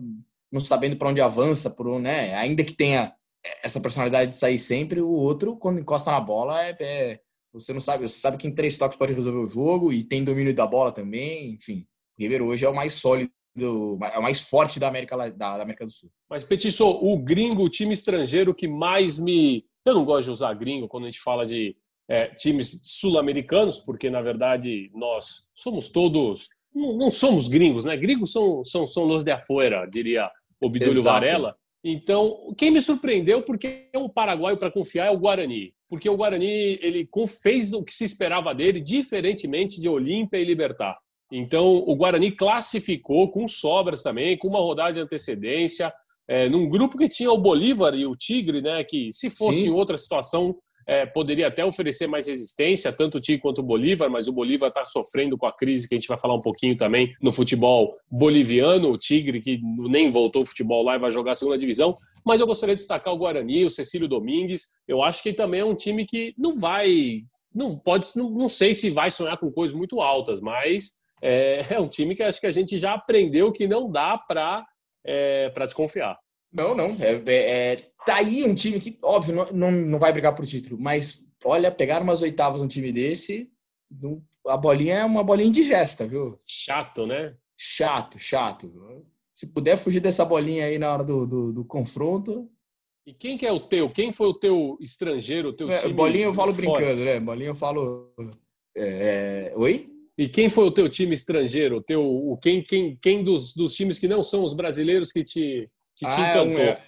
não 0.52 0.60
sabendo 0.60 0.96
para 0.96 1.10
onde 1.10 1.22
avança, 1.22 1.70
por, 1.70 2.00
né? 2.00 2.34
ainda 2.36 2.64
que 2.64 2.74
tenha 2.74 3.14
essa 3.62 3.80
personalidade 3.80 4.32
de 4.32 4.38
sair 4.38 4.58
sempre, 4.58 5.02
o 5.02 5.10
outro, 5.10 5.58
quando 5.58 5.80
encosta 5.80 6.12
na 6.12 6.20
bola, 6.20 6.64
é, 6.64 6.76
é 6.80 7.20
você 7.54 7.72
não 7.72 7.80
sabe, 7.80 8.08
você 8.08 8.20
sabe 8.20 8.38
que 8.38 8.48
em 8.48 8.54
três 8.54 8.78
toques 8.78 8.98
pode 8.98 9.14
resolver 9.14 9.40
o 9.40 9.48
jogo 9.48 9.94
e 9.94 10.04
tem 10.04 10.24
domínio 10.24 10.54
da 10.54 10.66
bola 10.68 10.92
também, 10.92 11.54
enfim. 11.54 11.88
O 12.18 12.22
Ribeiro 12.22 12.48
hoje 12.48 12.66
é 12.66 12.70
o 12.70 12.76
mais 12.76 12.94
sólido 12.94 13.32
do, 13.56 13.98
é 14.04 14.20
o 14.20 14.24
mais 14.24 14.42
forte 14.42 14.80
da 14.80 14.88
América, 14.88 15.16
da, 15.16 15.30
da 15.30 15.62
América 15.62 15.86
do 15.86 15.92
Sul. 15.92 16.10
Mas, 16.30 16.44
Petiço, 16.44 16.86
o 16.86 17.18
gringo, 17.18 17.64
o 17.64 17.70
time 17.70 17.94
estrangeiro 17.94 18.54
que 18.54 18.68
mais 18.68 19.18
me. 19.18 19.66
Eu 19.86 19.94
não 19.94 20.04
gosto 20.04 20.26
de 20.26 20.32
usar 20.32 20.54
gringo 20.56 20.88
quando 20.88 21.04
a 21.04 21.08
gente 21.08 21.22
fala 21.22 21.46
de 21.46 21.76
é, 22.10 22.28
times 22.28 22.82
sul-americanos, 22.84 23.80
porque, 23.80 24.10
na 24.10 24.22
verdade, 24.22 24.92
nós 24.94 25.50
somos 25.54 25.90
todos. 25.90 26.50
Não, 26.74 26.98
não, 26.98 27.10
somos 27.10 27.48
gringos, 27.48 27.86
né? 27.86 27.96
Gringos 27.96 28.32
são, 28.32 28.64
são, 28.66 28.86
são 28.86 29.06
los 29.06 29.24
de 29.24 29.32
afuera, 29.32 29.86
diria 29.86 30.30
o 30.62 30.70
Bidulho 30.70 31.02
Varela. 31.02 31.56
Então, 31.84 32.54
quem 32.58 32.72
me 32.72 32.82
surpreendeu, 32.82 33.44
porque 33.44 33.90
o 33.96 34.10
paraguaio 34.10 34.58
para 34.58 34.72
confiar 34.72 35.06
é 35.06 35.12
o 35.12 35.20
Guarani. 35.20 35.74
Porque 35.88 36.10
o 36.10 36.18
Guarani 36.18 36.80
ele 36.82 37.08
fez 37.42 37.74
o 37.74 37.84
que 37.84 37.94
se 37.94 38.04
esperava 38.04 38.54
dele, 38.56 38.82
diferentemente 38.82 39.80
de 39.80 39.88
Olímpia 39.88 40.40
e 40.40 40.44
Libertar. 40.44 40.98
Então, 41.38 41.84
o 41.86 41.96
Guarani 41.96 42.32
classificou 42.32 43.30
com 43.30 43.48
sobras 43.48 44.02
também, 44.02 44.38
com 44.38 44.48
uma 44.48 44.60
rodada 44.60 44.94
de 44.94 45.00
antecedência, 45.02 45.94
é, 46.28 46.48
num 46.48 46.68
grupo 46.68 46.98
que 46.98 47.10
tinha 47.10 47.32
o 47.32 47.38
Bolívar 47.38 47.94
e 47.94 48.06
o 48.06 48.16
Tigre, 48.16 48.62
né, 48.62 48.84
que 48.84 49.12
se 49.12 49.30
fosse 49.30 49.62
Sim. 49.62 49.68
em 49.68 49.72
outra 49.72 49.98
situação 49.98 50.56
é, 50.88 51.06
poderia 51.06 51.48
até 51.48 51.66
oferecer 51.66 52.08
mais 52.08 52.28
resistência, 52.28 52.94
tanto 52.94 53.18
o 53.18 53.22
Tigre 53.22 53.42
quanto 53.42 53.60
o 53.60 53.64
Bolívar, 53.64 54.10
mas 54.10 54.28
o 54.28 54.34
Bolívar 54.34 54.70
está 54.70 54.86
sofrendo 54.86 55.38
com 55.38 55.46
a 55.46 55.52
crise 55.52 55.90
que 55.90 55.96
a 55.96 55.98
gente 55.98 56.08
vai 56.08 56.18
falar 56.18 56.36
um 56.36 56.42
pouquinho 56.42 56.78
também 56.78 57.14
no 57.22 57.32
futebol 57.32 57.96
boliviano, 58.10 58.92
o 58.92 58.98
Tigre 58.98 59.42
que 59.42 59.60
nem 59.90 60.12
voltou 60.12 60.42
ao 60.42 60.46
futebol 60.46 60.84
lá 60.84 60.96
e 60.96 61.00
vai 61.00 61.12
jogar 61.12 61.32
a 61.32 61.36
segunda 61.36 61.58
divisão. 61.58 61.98
Mas 62.24 62.40
eu 62.40 62.48
gostaria 62.48 62.76
de 62.76 62.82
destacar 62.82 63.14
o 63.14 63.18
Guarani, 63.18 63.66
o 63.66 63.70
Cecílio 63.70 64.08
Domingues. 64.08 64.68
Eu 64.88 65.04
acho 65.04 65.22
que 65.22 65.34
também 65.34 65.62
é 65.62 65.66
um 65.66 65.76
time 65.76 66.06
que 66.06 66.34
não 66.38 66.58
vai, 66.58 67.22
não 67.54 67.78
pode, 67.78 68.10
não, 68.16 68.30
não 68.30 68.50
sei 68.50 68.74
se 68.74 68.90
vai 68.90 69.10
sonhar 69.12 69.38
com 69.38 69.52
coisas 69.52 69.76
muito 69.76 70.02
altas, 70.02 70.40
mas 70.40 70.92
é, 71.22 71.62
é 71.76 71.80
um 71.80 71.88
time 71.88 72.16
que 72.16 72.24
acho 72.24 72.40
que 72.40 72.48
a 72.48 72.52
gente 72.52 72.78
já 72.78 72.94
aprendeu 72.94 73.52
que 73.52 73.68
não 73.68 73.92
dá 73.92 74.18
para 74.18 74.66
é, 75.06 75.50
desconfiar. 75.50 76.18
Não, 76.52 76.74
não. 76.74 76.96
É, 77.00 77.22
é, 77.26 77.74
é, 77.74 77.76
tá 78.06 78.16
aí 78.16 78.44
um 78.44 78.56
time 78.56 78.80
que, 78.80 78.98
óbvio, 79.04 79.36
não, 79.36 79.52
não, 79.52 79.72
não 79.72 80.00
vai 80.00 80.14
brigar 80.14 80.34
por 80.34 80.46
título, 80.46 80.80
mas 80.80 81.26
olha, 81.44 81.72
pegar 81.72 82.02
umas 82.02 82.22
oitavas 82.22 82.62
um 82.62 82.68
time 82.68 82.92
desse, 82.92 83.52
a 84.48 84.58
bolinha 84.58 84.96
é 84.96 85.06
uma 85.06 85.24
bolinha 85.24 85.50
indigesta, 85.50 86.08
viu? 86.08 86.40
Chato, 86.46 87.06
né? 87.06 87.36
Chato, 87.58 88.18
chato. 88.18 88.72
Se 89.34 89.48
puder 89.48 89.78
fugir 89.78 90.00
dessa 90.00 90.24
bolinha 90.24 90.66
aí 90.66 90.78
na 90.78 90.92
hora 90.94 91.04
do, 91.04 91.26
do, 91.26 91.54
do 91.54 91.66
confronto. 91.66 92.50
E 93.06 93.14
quem 93.14 93.38
que 93.38 93.46
é 93.46 93.52
o 93.52 93.60
teu? 93.60 93.90
Quem 93.90 94.12
foi 94.12 94.28
o 94.28 94.34
teu 94.34 94.78
estrangeiro, 94.80 95.50
o 95.50 95.54
teu 95.54 95.70
é, 95.70 95.78
time? 95.78 95.94
Bolinha 95.94 96.26
eu 96.26 96.34
falo 96.34 96.54
fora? 96.54 96.80
brincando, 96.80 97.06
né? 97.06 97.20
Bolinha 97.20 97.50
eu 97.50 97.56
falo. 97.56 98.14
É, 98.76 99.54
oi? 99.56 99.95
E 100.18 100.30
quem 100.30 100.50
foi 100.50 100.66
o 100.66 100.72
teu 100.72 100.88
time 100.88 101.14
estrangeiro? 101.14 101.78
O 101.78 101.82
teu, 101.82 102.02
o, 102.04 102.38
quem 102.38 102.62
quem, 102.62 102.98
quem 103.02 103.24
dos, 103.24 103.54
dos 103.54 103.76
times 103.76 104.00
que 104.00 104.08
não 104.08 104.24
são 104.24 104.44
os 104.44 104.54
brasileiros 104.54 105.12
que 105.12 105.24
te, 105.24 105.70
que 105.96 106.06
te 106.06 106.12
ah, 106.12 106.32
encantou? 106.32 106.62
É 106.62 106.66
um, 106.66 106.70
é, 106.70 106.82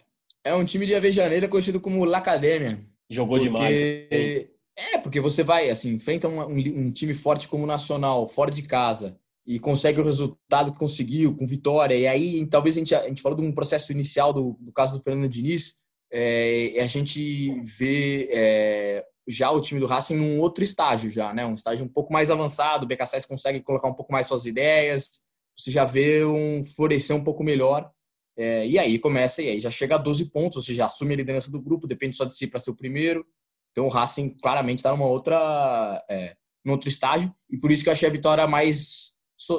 é 0.45 0.55
um 0.55 0.65
time 0.65 0.85
de 0.85 0.95
Avejaneira 0.95 1.47
conhecido 1.47 1.81
como 1.81 2.05
La 2.05 2.19
Academia. 2.19 2.79
Jogou 3.09 3.37
demais. 3.39 3.79
É, 3.81 4.97
porque 5.01 5.19
você 5.19 5.43
vai, 5.43 5.69
assim, 5.69 5.93
enfrenta 5.93 6.27
um, 6.27 6.41
um, 6.41 6.91
time 6.91 7.15
forte 7.15 7.47
como 7.47 7.63
o 7.63 7.67
Nacional, 7.67 8.27
fora 8.27 8.51
de 8.51 8.61
casa, 8.61 9.17
e 9.45 9.57
consegue 9.57 9.99
o 9.99 10.03
resultado 10.03 10.71
que 10.71 10.77
conseguiu, 10.77 11.35
com 11.35 11.47
vitória. 11.47 11.95
E 11.95 12.05
aí, 12.05 12.45
talvez 12.45 12.77
a 12.77 12.79
gente, 12.79 12.93
a 12.93 13.07
gente 13.07 13.21
falou 13.21 13.39
de 13.39 13.43
um 13.43 13.51
processo 13.51 13.91
inicial 13.91 14.31
do, 14.31 14.55
do 14.59 14.71
caso 14.71 14.95
do 14.95 15.03
Fernando 15.03 15.27
Diniz, 15.27 15.77
é, 16.11 16.75
a 16.79 16.85
gente 16.85 17.59
vê 17.63 18.29
é, 18.31 19.05
já 19.27 19.51
o 19.51 19.59
time 19.59 19.79
do 19.79 19.85
Racing 19.85 20.15
num 20.15 20.39
outro 20.39 20.63
estágio 20.63 21.09
já, 21.09 21.33
né? 21.33 21.45
Um 21.45 21.55
estágio 21.55 21.85
um 21.85 21.89
pouco 21.89 22.13
mais 22.13 22.31
avançado, 22.31 22.85
o 22.85 22.87
BKSS 22.87 23.27
consegue 23.27 23.61
colocar 23.61 23.87
um 23.87 23.93
pouco 23.93 24.11
mais 24.11 24.27
suas 24.27 24.45
ideias, 24.45 25.27
você 25.57 25.71
já 25.71 25.83
vê 25.83 26.23
um 26.23 26.63
florescer 26.63 27.15
um 27.15 27.23
pouco 27.23 27.43
melhor. 27.43 27.91
É, 28.37 28.67
e 28.67 28.77
aí 28.77 28.99
começa, 28.99 29.41
e 29.41 29.49
aí 29.49 29.59
já 29.59 29.71
chega 29.71 29.95
a 29.95 29.97
12 29.97 30.25
pontos, 30.25 30.63
você 30.63 30.73
já 30.73 30.85
assume 30.85 31.15
a 31.15 31.17
liderança 31.17 31.51
do 31.51 31.59
grupo, 31.59 31.87
depende 31.87 32.15
só 32.15 32.23
de 32.23 32.35
si 32.35 32.45
para 32.45 32.59
ser 32.59 32.69
o 32.69 32.75
primeiro. 32.75 33.25
Então 33.71 33.85
o 33.85 33.89
Racing 33.89 34.29
claramente 34.29 34.79
está 34.79 34.91
numa 34.91 35.07
outra, 35.07 36.03
é, 36.09 36.35
num 36.63 36.73
outro 36.73 36.87
estágio, 36.87 37.33
e 37.49 37.57
por 37.57 37.71
isso 37.71 37.83
que 37.83 37.89
eu 37.89 37.93
achei 37.93 38.07
a 38.07 38.11
vitória 38.11 38.47
mais, 38.47 39.13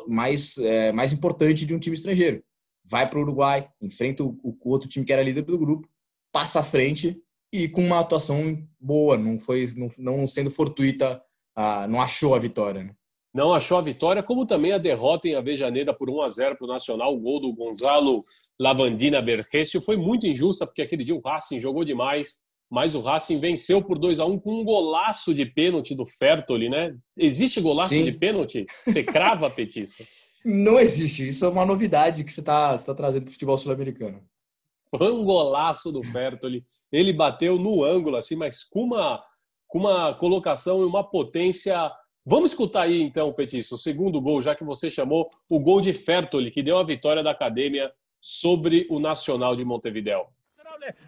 mais, 0.06 0.56
é, 0.58 0.92
mais 0.92 1.12
importante 1.12 1.66
de 1.66 1.74
um 1.74 1.78
time 1.78 1.94
estrangeiro. 1.94 2.42
Vai 2.84 3.08
para 3.08 3.18
o 3.18 3.22
Uruguai, 3.22 3.68
enfrenta 3.82 4.22
o, 4.22 4.38
o, 4.42 4.56
outro 4.70 4.88
time 4.88 5.04
que 5.04 5.12
era 5.12 5.22
líder 5.22 5.42
do 5.42 5.58
grupo, 5.58 5.88
passa 6.32 6.60
à 6.60 6.62
frente 6.62 7.20
e 7.52 7.68
com 7.68 7.84
uma 7.84 8.00
atuação 8.00 8.58
boa, 8.80 9.16
não 9.16 9.38
foi 9.38 9.68
não, 9.76 9.90
não 9.98 10.26
sendo 10.26 10.50
fortuita, 10.50 11.22
ah, 11.56 11.86
não 11.86 12.00
achou 12.00 12.34
a 12.34 12.38
vitória. 12.38 12.84
Né? 12.84 12.90
Não 13.34 13.52
achou 13.52 13.78
a 13.78 13.82
vitória, 13.82 14.22
como 14.22 14.46
também 14.46 14.72
a 14.72 14.78
derrota 14.78 15.28
em 15.28 15.34
Avejaneda 15.34 15.94
por 15.94 16.10
1 16.10 16.22
a 16.22 16.28
0 16.28 16.56
para 16.56 16.64
o 16.64 16.68
Nacional. 16.68 17.14
O 17.14 17.20
gol 17.20 17.40
do 17.40 17.52
Gonzalo 17.52 18.20
Lavandina 18.58 19.20
Bergesio 19.20 19.80
foi 19.80 19.96
muito 19.96 20.26
injusta, 20.26 20.66
porque 20.66 20.82
aquele 20.82 21.04
dia 21.04 21.14
o 21.14 21.20
Racing 21.20 21.60
jogou 21.60 21.84
demais 21.84 22.40
mas 22.70 22.94
o 22.94 23.00
Racing 23.00 23.40
venceu 23.40 23.82
por 23.82 23.98
2 23.98 24.20
a 24.20 24.26
1 24.26 24.38
com 24.40 24.60
um 24.60 24.64
golaço 24.64 25.32
de 25.32 25.46
pênalti 25.46 25.94
do 25.94 26.04
Fertoli, 26.04 26.68
né? 26.68 26.94
Existe 27.16 27.60
golaço 27.60 27.94
Sim. 27.94 28.04
de 28.04 28.12
pênalti? 28.12 28.66
Você 28.86 29.02
crava, 29.02 29.48
Petiço? 29.50 30.06
Não 30.44 30.78
existe. 30.78 31.28
Isso 31.28 31.44
é 31.44 31.48
uma 31.48 31.64
novidade 31.64 32.24
que 32.24 32.32
você 32.32 32.40
está 32.40 32.76
tá 32.76 32.94
trazendo 32.94 33.22
para 33.22 33.30
o 33.30 33.32
futebol 33.32 33.56
sul-americano. 33.56 34.22
Foi 34.96 35.12
um 35.12 35.24
golaço 35.24 35.92
do 35.92 36.02
Fertoli. 36.02 36.64
Ele 36.90 37.12
bateu 37.12 37.58
no 37.58 37.84
ângulo, 37.84 38.16
assim, 38.16 38.36
mas 38.36 38.64
com 38.64 38.84
uma, 38.84 39.22
com 39.66 39.78
uma 39.78 40.14
colocação 40.14 40.82
e 40.82 40.84
uma 40.84 41.04
potência. 41.04 41.92
Vamos 42.24 42.52
escutar 42.52 42.82
aí, 42.82 43.02
então, 43.02 43.32
Petiço, 43.32 43.74
o 43.74 43.78
segundo 43.78 44.20
gol, 44.20 44.40
já 44.40 44.54
que 44.54 44.64
você 44.64 44.90
chamou 44.90 45.30
o 45.48 45.58
gol 45.58 45.80
de 45.80 45.92
Fertoli, 45.92 46.50
que 46.50 46.62
deu 46.62 46.78
a 46.78 46.84
vitória 46.84 47.22
da 47.22 47.30
Academia 47.30 47.92
sobre 48.20 48.86
o 48.90 48.98
Nacional 48.98 49.56
de 49.56 49.64
Montevideo. 49.64 50.26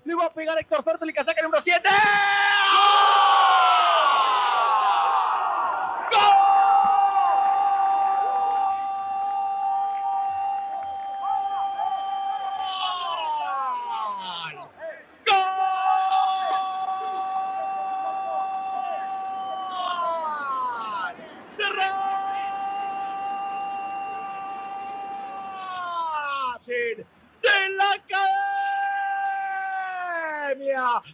Le 0.04 0.16
va 0.16 0.30
pegar 0.30 0.58
Héctor 0.58 0.82
Fertoli 0.82 1.12
que 1.12 1.22
saca 1.22 1.42
número 1.42 1.62
7. 1.62 2.59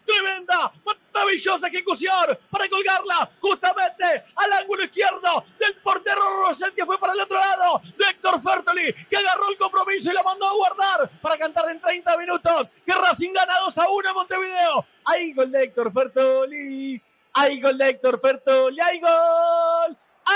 Tremenda, 0.05 0.73
maravillosa 1.13 1.69
ejecución 1.69 2.39
para 2.51 2.69
colgarla 2.69 3.31
justamente 3.41 4.25
al 4.37 4.53
ángulo 4.53 4.85
izquierdo 4.85 5.45
del 5.59 5.75
portero 5.77 6.21
Rosel 6.21 6.73
que 6.73 6.87
fue 6.87 6.99
para 6.99 7.13
el 7.13 7.21
otro 7.21 7.39
lado 7.39 7.81
de 7.97 8.05
Héctor 8.07 8.41
Fertoli 8.43 8.93
que 9.11 9.17
agarró 9.17 9.51
el 9.51 9.59
compromiso 9.59 10.11
y 10.11 10.15
lo 10.15 10.23
mandó 10.23 10.47
a 10.47 10.53
guardar 10.53 11.11
para 11.21 11.37
cantar 11.37 11.71
en 11.71 11.81
30 11.81 12.17
minutos 12.19 12.69
que 12.85 12.93
Racing 12.93 13.33
gana 13.33 13.55
2 13.67 13.79
a 13.79 13.89
1 13.89 14.09
en 14.09 14.15
Montevideo. 14.15 14.87
Hay 15.05 15.33
gol 15.33 15.51
de 15.51 15.65
Héctor 15.65 15.93
Fertoli. 15.93 17.03
Hay 17.33 17.61
gol 17.61 17.77
de 17.77 17.89
Héctor 17.89 18.21
Fertoli. 18.21 18.81
Hay 18.81 19.01
gol. 19.01 19.66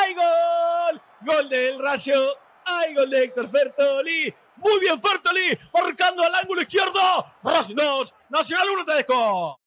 Hay 0.00 0.14
gol. 0.14 1.00
Gol 1.26 1.48
del 1.48 1.78
Rayo. 1.78 2.36
Hay 2.64 2.94
gol 2.94 3.10
de 3.10 3.24
Héctor 3.24 3.50
Fertoli. 3.50 4.34
Muy 4.56 4.78
bien 4.78 5.00
Fertoli, 5.00 5.58
marcando 5.72 6.22
al 6.22 6.34
ángulo 6.34 6.62
izquierdo. 6.62 7.00
Racing 7.42 7.74
2, 7.74 8.14
Nacional 8.28 8.68
1, 8.68 8.84
Tedesco. 8.84 9.60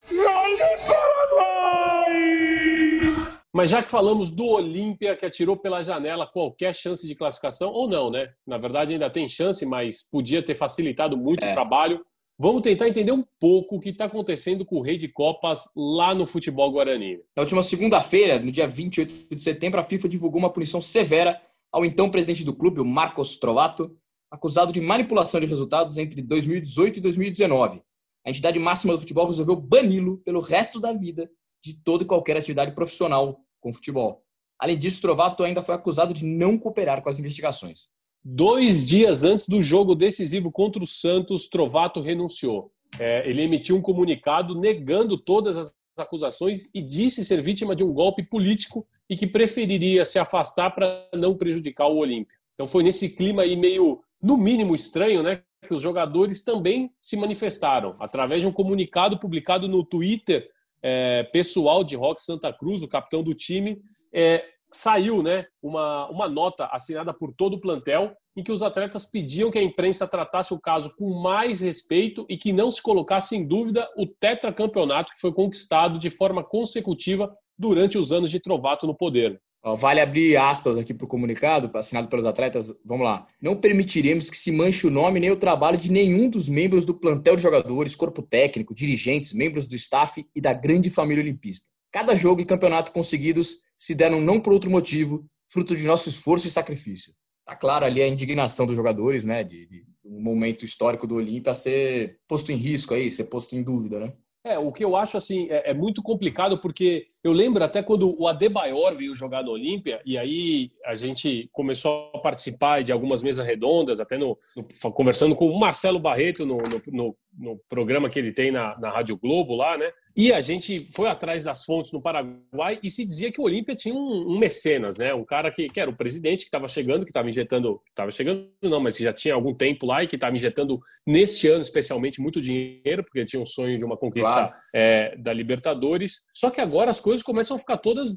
Mas 3.52 3.70
já 3.70 3.84
que 3.84 3.90
falamos 3.90 4.32
do 4.32 4.48
Olímpia, 4.48 5.16
que 5.16 5.26
atirou 5.26 5.58
pela 5.58 5.82
janela 5.84 6.28
qualquer 6.28 6.74
chance 6.74 7.08
de 7.08 7.16
classificação, 7.16 7.72
ou 7.72 7.88
não, 7.88 8.10
né? 8.10 8.30
Na 8.46 8.58
verdade, 8.58 8.94
ainda 8.94 9.10
tem 9.10 9.28
chance, 9.28 9.66
mas 9.66 10.02
podia 10.02 10.44
ter 10.44 10.56
facilitado 10.56 11.18
muito 11.18 11.44
é. 11.44 11.52
o 11.52 11.54
trabalho. 11.54 12.04
Vamos 12.38 12.64
tentar 12.64 12.88
entender 12.88 13.12
um 13.12 13.24
pouco 13.40 13.76
o 13.76 13.80
que 13.80 13.90
está 13.90 14.06
acontecendo 14.06 14.66
com 14.66 14.78
o 14.78 14.82
Rei 14.82 14.98
de 14.98 15.08
Copas 15.08 15.70
lá 15.76 16.16
no 16.16 16.26
futebol 16.26 16.72
guarani. 16.72 17.20
Na 17.36 17.44
última 17.44 17.62
segunda-feira, 17.62 18.40
no 18.40 18.52
dia 18.52 18.68
28 18.68 19.36
de 19.36 19.44
setembro, 19.44 19.80
a 19.80 19.84
FIFA 19.84 20.10
divulgou 20.10 20.40
uma 20.40 20.52
punição 20.52 20.82
severa 20.82 21.40
ao 21.72 21.86
então 21.86 22.10
presidente 22.10 22.44
do 22.44 22.54
clube, 22.54 22.82
o 22.82 22.86
Marcos 22.86 23.38
Trovato, 23.38 23.96
acusado 24.32 24.74
de 24.74 24.82
manipulação 24.82 25.40
de 25.40 25.46
resultados 25.46 26.00
entre 26.00 26.24
2018 26.24 26.98
e 26.98 27.02
2019. 27.02 27.84
A 28.26 28.30
entidade 28.32 28.58
máxima 28.58 28.94
do 28.94 29.00
futebol 29.00 29.28
resolveu 29.28 29.56
bani-lo 29.56 30.18
pelo 30.20 30.42
resto 30.42 30.80
da 30.80 30.92
vida 30.92 31.30
de 31.64 31.76
toda 31.84 32.04
e 32.04 32.08
qualquer 32.08 32.36
atividade 32.36 32.74
profissional 32.74 33.42
com 33.62 33.72
futebol. 33.72 34.24
Além 34.58 34.78
disso, 34.78 35.02
Trovato 35.02 35.44
ainda 35.44 35.62
foi 35.62 35.76
acusado 35.76 36.16
de 36.16 36.26
não 36.26 36.58
cooperar 36.58 37.02
com 37.04 37.10
as 37.10 37.20
investigações. 37.20 37.90
Dois 38.24 38.86
dias 38.86 39.24
antes 39.24 39.50
do 39.50 39.62
jogo 39.62 39.94
decisivo 39.94 40.52
contra 40.52 40.84
o 40.84 40.88
Santos, 40.88 41.50
Trovato 41.50 42.00
renunciou. 42.00 42.72
É, 42.98 43.28
ele 43.28 43.42
emitiu 43.42 43.76
um 43.76 43.82
comunicado 43.82 44.58
negando 44.58 45.18
todas 45.18 45.58
as 45.58 45.76
acusações 45.98 46.70
e 46.74 46.82
disse 46.82 47.26
ser 47.26 47.42
vítima 47.42 47.76
de 47.76 47.84
um 47.84 47.92
golpe 47.92 48.24
político 48.24 48.88
e 49.10 49.18
que 49.18 49.28
preferiria 49.28 50.06
se 50.06 50.18
afastar 50.18 50.72
para 50.72 51.08
não 51.14 51.36
prejudicar 51.36 51.88
o 51.88 51.98
Olímpia. 51.98 52.38
Então 52.54 52.68
foi 52.68 52.84
nesse 52.84 53.10
clima 53.10 53.42
aí 53.42 53.56
meio 53.56 54.02
no 54.22 54.38
mínimo 54.38 54.74
estranho, 54.74 55.22
né, 55.22 55.42
que 55.68 55.74
os 55.74 55.82
jogadores 55.82 56.44
também 56.44 56.92
se 57.02 57.18
manifestaram 57.18 57.96
através 58.00 58.42
de 58.42 58.48
um 58.48 58.54
comunicado 58.54 59.20
publicado 59.20 59.68
no 59.68 59.84
Twitter 59.84 60.50
é, 60.82 61.24
pessoal 61.24 61.84
de 61.84 61.96
Rock 61.96 62.22
Santa 62.22 62.52
Cruz, 62.54 62.84
o 62.84 62.88
capitão 62.88 63.24
do 63.24 63.34
time, 63.34 63.82
é, 64.14 64.46
saiu 64.74 65.22
né, 65.22 65.46
uma, 65.62 66.10
uma 66.10 66.28
nota 66.28 66.66
assinada 66.66 67.14
por 67.14 67.32
todo 67.32 67.56
o 67.56 67.62
plantel 67.62 68.14
em 68.36 68.44
que 68.44 68.52
os 68.52 68.64
atletas 68.64 69.06
pediam 69.06 69.52
que 69.52 69.60
a 69.60 69.64
imprensa 69.64 70.08
tratasse 70.08 70.54
o 70.54 70.60
caso 70.60 70.96
com 70.98 71.22
mais 71.22 71.62
respeito 71.62 72.26
e 72.28 72.36
que 72.36 72.52
não 72.52 72.72
se 72.72 72.82
colocasse 72.82 73.36
em 73.36 73.48
dúvida 73.48 73.88
o 73.96 74.08
tetracampeonato 74.08 75.14
que 75.14 75.22
foi 75.22 75.32
conquistado 75.32 76.00
de 76.00 76.10
forma 76.10 76.44
consecutiva 76.44 77.32
durante 77.58 77.98
os 77.98 78.12
anos 78.12 78.32
de 78.32 78.40
Trovato 78.40 78.88
no 78.88 78.96
poder. 78.96 79.40
Vale 79.78 80.02
abrir 80.02 80.36
aspas 80.36 80.78
aqui 80.78 80.94
para 80.94 81.06
o 81.06 81.08
comunicado, 81.08 81.72
assinado 81.78 82.10
pelos 82.10 82.26
atletas. 82.26 82.74
Vamos 82.84 83.06
lá. 83.06 83.26
Não 83.42 83.56
permitiremos 83.56 84.30
que 84.30 84.38
se 84.38 84.52
manche 84.52 84.86
o 84.86 84.90
nome 84.90 85.22
nem 85.22 85.32
o 85.32 85.38
trabalho 85.38 85.78
de 85.78 85.90
nenhum 85.90 86.30
dos 86.30 86.50
membros 86.50 86.84
do 86.84 86.94
plantel 86.94 87.38
de 87.38 87.44
jogadores, 87.44 87.96
corpo 87.96 88.22
técnico, 88.22 88.76
dirigentes, 88.76 89.32
membros 89.32 89.66
do 89.66 89.76
staff 89.76 90.26
e 90.36 90.42
da 90.42 90.52
grande 90.52 90.90
família 90.90 91.24
olimpista. 91.24 91.70
Cada 91.94 92.14
jogo 92.14 92.42
e 92.42 92.46
campeonato 92.46 92.92
conseguidos 92.92 93.60
se 93.84 93.94
deram 93.94 94.22
não 94.22 94.40
por 94.40 94.54
outro 94.54 94.72
motivo, 94.72 95.26
fruto 95.52 95.76
de 95.76 95.84
nosso 95.84 96.08
esforço 96.08 96.48
e 96.48 96.52
sacrifício. 96.52 97.14
Tá 97.46 97.54
claro 97.54 97.84
ali 97.86 98.02
a 98.02 98.08
indignação 98.08 98.66
dos 98.66 98.78
jogadores, 98.78 99.26
né? 99.26 99.44
De, 99.44 99.68
de 99.68 99.84
um 100.06 100.22
momento 100.22 100.64
histórico 100.64 101.06
do 101.06 101.16
Olímpia 101.16 101.54
ser 101.54 102.18
posto 102.26 102.50
em 102.54 102.56
risco 102.56 102.94
aí, 102.94 103.12
ser 103.12 103.26
posto 103.26 103.58
em 103.58 103.62
dúvida, 103.62 104.00
né? 104.00 104.14
É, 104.46 104.58
o 104.58 104.72
que 104.72 104.84
eu 104.84 104.96
acho 104.96 105.18
assim 105.18 105.48
é, 105.50 105.72
é, 105.72 105.74
muito 105.74 106.02
complicado 106.02 106.60
porque 106.60 107.08
eu 107.24 107.32
lembro 107.32 107.64
até 107.64 107.82
quando 107.82 108.14
o 108.20 108.28
Adebayor 108.28 108.94
veio 108.94 109.16
jogar 109.16 109.42
no 109.42 109.52
Olímpia 109.52 110.02
e 110.06 110.18
aí 110.18 110.72
a 110.86 110.96
gente 110.96 111.50
começou 111.54 112.12
a 112.14 112.20
participar 112.20 112.84
de 112.84 112.92
algumas 112.92 113.24
mesas 113.24 113.46
redondas, 113.46 114.02
até 114.02 114.18
no, 114.18 114.38
no 114.56 114.92
conversando 114.92 115.34
com 115.34 115.50
o 115.50 115.60
Marcelo 115.60 116.00
Barreto 116.00 116.46
no, 116.46 116.58
no, 116.92 117.18
no, 117.38 117.62
programa 117.70 118.10
que 118.10 118.20
ele 118.20 118.34
tem 118.34 118.52
na, 118.52 118.78
na 118.80 118.90
Rádio 118.90 119.18
Globo 119.18 119.56
lá, 119.56 119.78
né? 119.78 119.90
E 120.16 120.32
a 120.32 120.42
gente 120.42 120.86
foi 120.94 121.08
atrás 121.08 121.44
das 121.44 121.66
fontes 121.66 121.92
no 121.92 122.02
Paraguai 122.02 122.80
e 122.84 122.92
se 122.92 123.04
dizia 123.04 123.32
que 123.32 123.42
o 123.42 123.46
Olímpia 123.46 123.76
tinha 123.76 123.96
um, 123.96 124.34
um, 124.34 124.38
mecenas, 124.38 124.98
né? 124.98 125.14
Um 125.14 125.26
cara 125.26 125.52
que, 125.52 125.68
que 125.68 125.80
era 125.80 125.90
o 125.90 125.96
presidente 125.96 126.42
que 126.42 126.46
estava 126.46 126.68
chegando, 126.68 127.04
que 127.04 127.10
estava 127.10 127.28
injetando, 127.28 127.82
estava 127.90 128.12
chegando 128.12 128.48
não, 128.62 128.80
mas 128.80 128.96
que 128.96 129.04
já 129.04 129.12
tinha 129.12 129.34
algum 129.34 129.56
tempo 129.56 129.88
lá 129.88 130.04
e 130.04 130.08
que 130.08 130.16
estava 130.16 130.36
injetando 130.36 130.80
neste 131.06 131.48
ano 131.48 131.62
especialmente 131.62 132.22
muito 132.22 132.40
dinheiro, 132.40 133.04
porque 133.04 133.26
tinha 133.26 133.42
um 133.42 133.46
sonho 133.46 133.78
de 133.78 133.84
uma 133.84 133.98
conquista 133.98 134.34
claro. 134.34 134.54
é, 134.74 135.16
da 135.18 135.34
Libertadores. 135.34 136.26
Só 136.32 136.52
que 136.52 136.62
agora 136.62 136.92
as 136.92 137.00
coisas 137.00 137.24
começam 137.24 137.56
a 137.56 137.60
ficar 137.60 137.78
todas, 137.78 138.16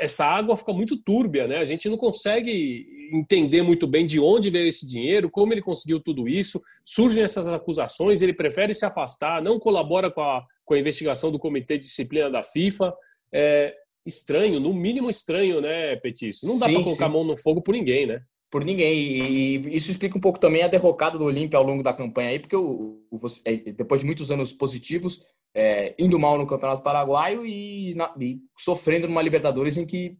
essa 0.00 0.26
água 0.26 0.56
fica 0.56 0.72
muito 0.74 1.02
túrbia, 1.02 1.48
né? 1.48 1.58
A 1.58 1.64
gente 1.64 1.88
não 1.88 1.96
consegue 1.96 2.86
entender 3.10 3.62
muito 3.62 3.86
bem 3.86 4.04
de 4.04 4.20
onde 4.20 4.50
veio 4.50 4.68
esse 4.68 4.86
dinheiro, 4.86 5.30
como 5.30 5.52
ele 5.54 5.62
conseguiu 5.62 5.98
tudo 5.98 6.28
isso. 6.28 6.60
Surgem 6.84 7.22
essas 7.22 7.48
acusações, 7.48 8.20
ele 8.20 8.34
prefere 8.34 8.74
se 8.74 8.84
afastar, 8.84 9.42
não 9.42 9.58
colabora 9.58 10.10
com 10.10 10.20
a, 10.20 10.44
com 10.68 10.74
a 10.74 10.78
investigação 10.78 11.32
do 11.32 11.38
Comitê 11.38 11.78
de 11.78 11.84
Disciplina 11.86 12.30
da 12.30 12.42
FIFA. 12.42 12.94
É, 13.32 13.74
estranho, 14.06 14.60
no 14.60 14.74
mínimo 14.74 15.08
estranho, 15.08 15.60
né, 15.62 15.96
Petício? 15.96 16.46
Não 16.46 16.58
dá 16.58 16.66
para 16.66 16.82
colocar 16.82 16.96
sim. 16.96 17.04
a 17.04 17.08
mão 17.08 17.24
no 17.24 17.36
fogo 17.36 17.62
por 17.62 17.72
ninguém, 17.72 18.06
né? 18.06 18.20
por 18.50 18.64
ninguém. 18.64 18.98
E 18.98 19.76
isso 19.76 19.90
explica 19.90 20.16
um 20.16 20.20
pouco 20.20 20.38
também 20.38 20.62
a 20.62 20.68
derrocada 20.68 21.18
do 21.18 21.24
Olímpia 21.24 21.58
ao 21.58 21.64
longo 21.64 21.82
da 21.82 21.92
campanha 21.92 22.30
aí, 22.30 22.38
porque 22.38 22.56
o, 22.56 23.02
é, 23.44 23.56
depois 23.72 24.00
de 24.00 24.06
muitos 24.06 24.30
anos 24.30 24.52
positivos, 24.52 25.22
é, 25.54 25.94
indo 25.98 26.18
mal 26.18 26.38
no 26.38 26.46
Campeonato 26.46 26.82
Paraguaio 26.82 27.44
e, 27.46 27.94
na- 27.94 28.14
e 28.20 28.38
sofrendo 28.58 29.06
numa 29.08 29.22
Libertadores 29.22 29.76
em 29.76 29.86
que 29.86 30.16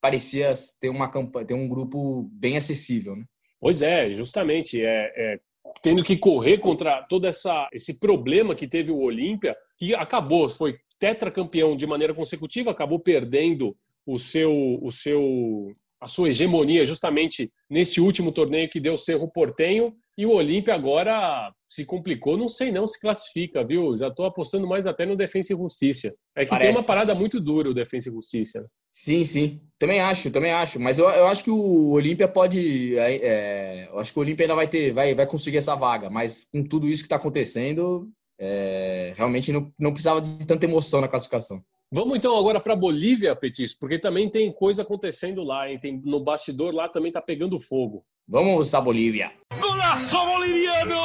parecia 0.00 0.52
ter 0.80 0.88
uma 0.88 1.08
campanha, 1.08 1.46
ter 1.46 1.54
um 1.54 1.68
grupo 1.68 2.28
bem 2.32 2.56
acessível, 2.56 3.16
né? 3.16 3.24
Pois 3.60 3.80
é, 3.80 4.10
justamente. 4.10 4.82
É, 4.82 5.12
é, 5.16 5.40
tendo 5.82 6.02
que 6.02 6.16
correr 6.16 6.58
contra 6.58 7.02
todo 7.02 7.26
essa, 7.26 7.68
esse 7.72 7.98
problema 7.98 8.54
que 8.54 8.66
teve 8.66 8.90
o 8.90 9.00
Olímpia, 9.00 9.56
que 9.78 9.94
acabou, 9.94 10.48
foi 10.48 10.78
tetracampeão 10.98 11.76
de 11.76 11.86
maneira 11.86 12.14
consecutiva, 12.14 12.70
acabou 12.70 12.98
perdendo 12.98 13.76
o 14.06 14.18
seu, 14.18 14.78
o 14.80 14.90
seu, 14.90 15.74
a 16.00 16.08
sua 16.08 16.28
hegemonia 16.28 16.84
justamente 16.84 17.52
nesse 17.68 18.00
último 18.00 18.32
torneio 18.32 18.68
que 18.68 18.80
deu 18.80 18.94
o 18.94 18.98
Cerro 18.98 19.28
Portenho. 19.30 19.94
E 20.16 20.26
o 20.26 20.30
Olímpia 20.30 20.74
agora 20.74 21.52
se 21.66 21.86
complicou, 21.86 22.36
não 22.36 22.48
sei 22.48 22.70
não 22.70 22.86
se 22.86 23.00
classifica, 23.00 23.64
viu? 23.64 23.96
Já 23.96 24.08
estou 24.08 24.26
apostando 24.26 24.66
mais 24.66 24.86
até 24.86 25.06
no 25.06 25.16
Defensa 25.16 25.54
e 25.54 25.56
Justiça. 25.56 26.14
É 26.36 26.44
que 26.44 26.50
tem 26.50 26.58
Parece. 26.58 26.78
uma 26.78 26.84
parada 26.84 27.14
muito 27.14 27.40
dura 27.40 27.70
o 27.70 27.74
Defensa 27.74 28.10
e 28.10 28.12
Justiça. 28.12 28.68
Sim, 28.92 29.24
sim. 29.24 29.60
Também 29.78 30.00
acho, 30.00 30.30
também 30.30 30.52
acho. 30.52 30.78
Mas 30.78 30.98
eu, 30.98 31.08
eu 31.08 31.26
acho 31.26 31.42
que 31.42 31.50
o 31.50 31.90
Olímpia 31.90 32.28
pode. 32.28 32.96
é, 32.98 33.16
é, 33.16 33.88
eu 33.90 33.98
acho 33.98 34.12
que 34.12 34.18
o 34.18 34.22
Olímpia 34.22 34.44
ainda 34.44 34.54
vai 34.54 34.68
ter, 34.68 34.92
vai, 34.92 35.14
vai 35.14 35.26
conseguir 35.26 35.56
essa 35.56 35.74
vaga. 35.74 36.10
Mas 36.10 36.44
com 36.52 36.62
tudo 36.62 36.86
isso 36.86 37.02
que 37.02 37.06
está 37.06 37.16
acontecendo, 37.16 38.08
é, 38.38 39.12
realmente 39.16 39.50
não, 39.50 39.72
não 39.78 39.92
precisava 39.92 40.20
de 40.20 40.46
tanta 40.46 40.66
emoção 40.66 41.00
na 41.00 41.08
classificação. 41.08 41.62
Vamos 41.90 42.16
então 42.16 42.36
agora 42.36 42.60
para 42.60 42.76
Bolívia, 42.76 43.34
Petis, 43.36 43.74
porque 43.74 43.98
também 43.98 44.30
tem 44.30 44.52
coisa 44.52 44.82
acontecendo 44.82 45.42
lá, 45.42 45.70
hein? 45.70 45.78
Tem, 45.78 46.00
no 46.04 46.20
bastidor 46.20 46.72
lá 46.72 46.88
também 46.88 47.12
tá 47.12 47.20
pegando 47.20 47.58
fogo. 47.58 48.04
Vamos 48.26 48.74
a 48.74 48.80
Bolívia. 48.80 49.32
Golazo 49.60 50.24
boliviano. 50.24 50.96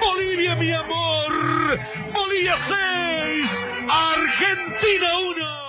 Bolivia, 0.00 0.56
mi 0.56 0.72
amor. 0.72 1.78
Bolivia 2.12 2.56
6. 2.56 3.64
Argentina 3.88 5.18
1. 5.64 5.67